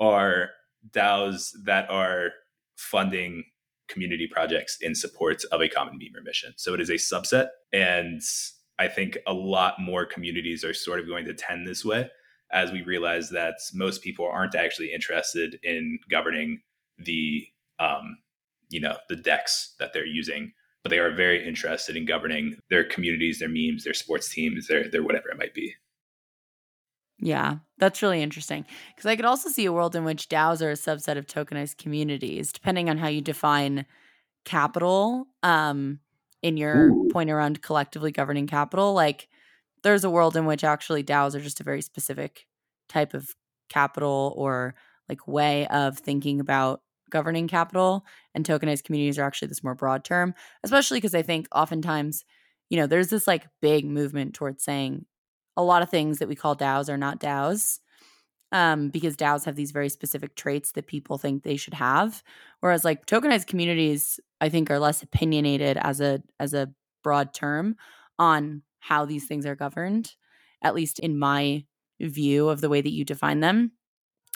[0.00, 0.50] are
[0.90, 2.30] DAOs that are
[2.76, 3.44] funding
[3.88, 6.54] community projects in support of a common Beamer mission.
[6.56, 7.48] So it is a subset.
[7.72, 8.20] And
[8.78, 12.10] I think a lot more communities are sort of going to tend this way
[12.52, 16.60] as we realize that most people aren't actually interested in governing
[16.98, 17.46] the
[17.78, 18.18] um,
[18.68, 20.52] you know the DEXs that they're using
[20.82, 24.88] but they are very interested in governing their communities their memes their sports teams their
[24.88, 25.74] their whatever it might be
[27.22, 28.66] yeah, that's really interesting.
[28.90, 31.78] Because I could also see a world in which DAOs are a subset of tokenized
[31.78, 33.86] communities, depending on how you define
[34.44, 36.00] capital um,
[36.42, 37.08] in your Ooh.
[37.12, 38.92] point around collectively governing capital.
[38.92, 39.28] Like,
[39.84, 42.46] there's a world in which actually DAOs are just a very specific
[42.88, 43.28] type of
[43.68, 44.74] capital or
[45.08, 46.80] like way of thinking about
[47.12, 48.04] governing capital.
[48.34, 50.34] And tokenized communities are actually this more broad term,
[50.64, 52.24] especially because I think oftentimes,
[52.68, 55.06] you know, there's this like big movement towards saying
[55.56, 57.78] a lot of things that we call DAOs are not DAOs
[58.52, 62.22] um, because DAOs have these very specific traits that people think they should have.
[62.60, 67.76] Whereas like tokenized communities, I think are less opinionated as a as a broad term
[68.18, 70.14] on how these things are governed,
[70.62, 71.64] at least in my
[72.00, 73.72] view of the way that you define them.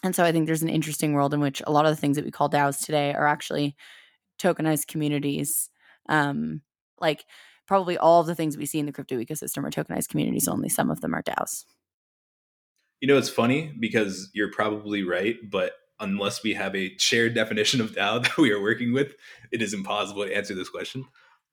[0.03, 2.17] And so I think there's an interesting world in which a lot of the things
[2.17, 3.77] that we call DAOs today are actually
[4.39, 5.71] tokenized communities.
[6.09, 6.61] Um,
[7.01, 7.25] like
[7.67, 10.69] probably all of the things we see in the crypto ecosystem are tokenized communities, only
[10.69, 11.65] some of them are DAOs.
[13.01, 17.81] You know, it's funny because you're probably right, but unless we have a shared definition
[17.81, 19.15] of DAO that we are working with,
[19.53, 21.05] it is impossible to answer this question.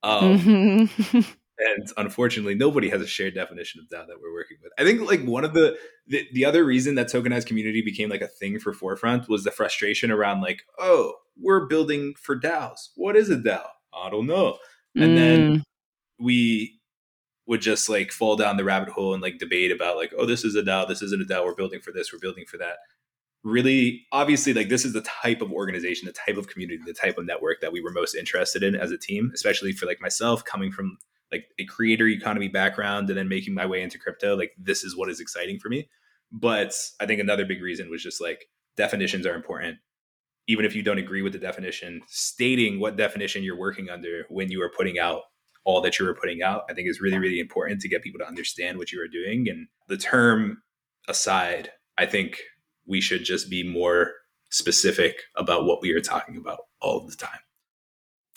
[0.04, 1.20] Um, mm-hmm.
[1.60, 4.72] and unfortunately, nobody has a shared definition of DAO that we're working with.
[4.78, 5.78] I think like one of the,
[6.08, 9.52] the the other reason that tokenized community became like a thing for Forefront was the
[9.52, 12.90] frustration around like, oh, we're building for DAOs.
[12.96, 13.64] What is a DAO?
[13.94, 14.58] I don't know.
[14.96, 15.16] And mm.
[15.16, 15.64] then
[16.20, 16.80] we
[17.46, 20.44] would just like fall down the rabbit hole and like debate about like, oh, this
[20.44, 22.78] is a DAO, this isn't a DAO, we're building for this, we're building for that.
[23.44, 27.18] Really, obviously, like this is the type of organization, the type of community, the type
[27.18, 30.46] of network that we were most interested in as a team, especially for like myself
[30.46, 30.98] coming from
[31.34, 34.38] like a creator economy background and then making my way into crypto.
[34.38, 35.90] Like this is what is exciting for me.
[36.32, 38.46] But I think another big reason was just like
[38.78, 39.80] definitions are important.
[40.48, 44.52] Even if you don't agree with the definition, stating what definition you're working under when
[44.52, 45.24] you are putting out
[45.66, 48.20] all that you were putting out, I think is really, really important to get people
[48.20, 49.48] to understand what you are doing.
[49.50, 50.62] And the term
[51.08, 52.38] aside, I think
[52.86, 54.12] we should just be more
[54.50, 57.40] specific about what we are talking about all the time.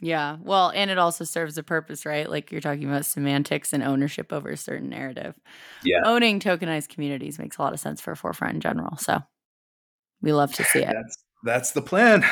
[0.01, 0.37] Yeah.
[0.43, 2.29] Well, and it also serves a purpose, right?
[2.29, 5.35] Like you're talking about semantics and ownership over a certain narrative.
[5.85, 6.01] Yeah.
[6.05, 8.97] Owning tokenized communities makes a lot of sense for Forefront in general.
[8.99, 9.23] So
[10.21, 10.93] we love to see it.
[10.93, 12.25] That's, that's the plan.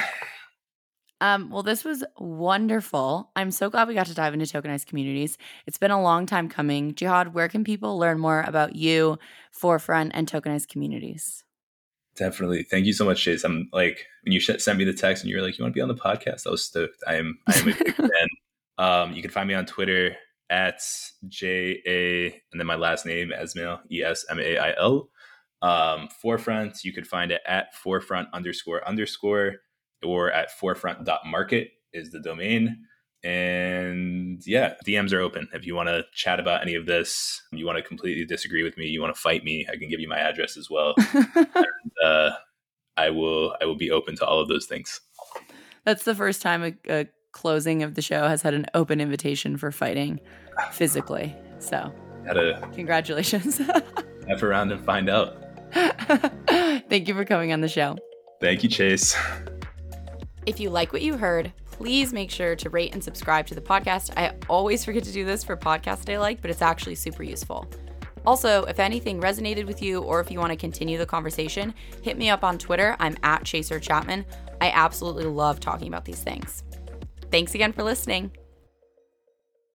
[1.21, 3.31] Um, well, this was wonderful.
[3.35, 5.39] I'm so glad we got to dive into tokenized communities.
[5.67, 6.95] It's been a long time coming.
[6.95, 9.19] Jihad, where can people learn more about you,
[9.51, 11.44] Forefront, and tokenized communities?
[12.17, 12.63] Definitely.
[12.63, 13.45] Thank you so much, Chase.
[13.45, 15.79] I'm like, when you sent me the text and you were like, you want to
[15.79, 16.47] be on the podcast?
[16.47, 17.03] I was stoked.
[17.07, 18.29] I am, I am a big fan.
[18.79, 20.17] Um, you can find me on Twitter
[20.51, 20.81] at
[21.29, 25.09] J A and then my last name, Esmail, E S M A I L.
[25.63, 29.57] Um, Forefront, you could find it at forefront underscore underscore
[30.05, 32.77] or at forefront.market is the domain.
[33.25, 35.49] And yeah, DMs are open.
[35.55, 38.77] If you want to chat about any of this, you want to completely disagree with
[38.77, 40.95] me, you want to fight me, I can give you my address as well.
[41.15, 42.31] and, uh,
[42.97, 45.01] I will I will be open to all of those things.
[45.85, 49.57] That's the first time a, a closing of the show has had an open invitation
[49.57, 50.21] for fighting
[50.71, 51.35] physically.
[51.59, 51.93] So,
[52.29, 53.61] a, congratulations.
[54.29, 55.37] F around and find out.
[56.89, 57.97] Thank you for coming on the show.
[58.41, 59.17] Thank you, Chase.
[60.47, 63.61] If you like what you heard, please make sure to rate and subscribe to the
[63.61, 64.17] podcast.
[64.17, 67.69] I always forget to do this for podcasts I like, but it's actually super useful.
[68.25, 72.17] Also, if anything resonated with you or if you want to continue the conversation, hit
[72.17, 72.97] me up on Twitter.
[73.01, 74.25] I'm at Chaser Chapman.
[74.61, 76.63] I absolutely love talking about these things.
[77.31, 78.31] Thanks again for listening.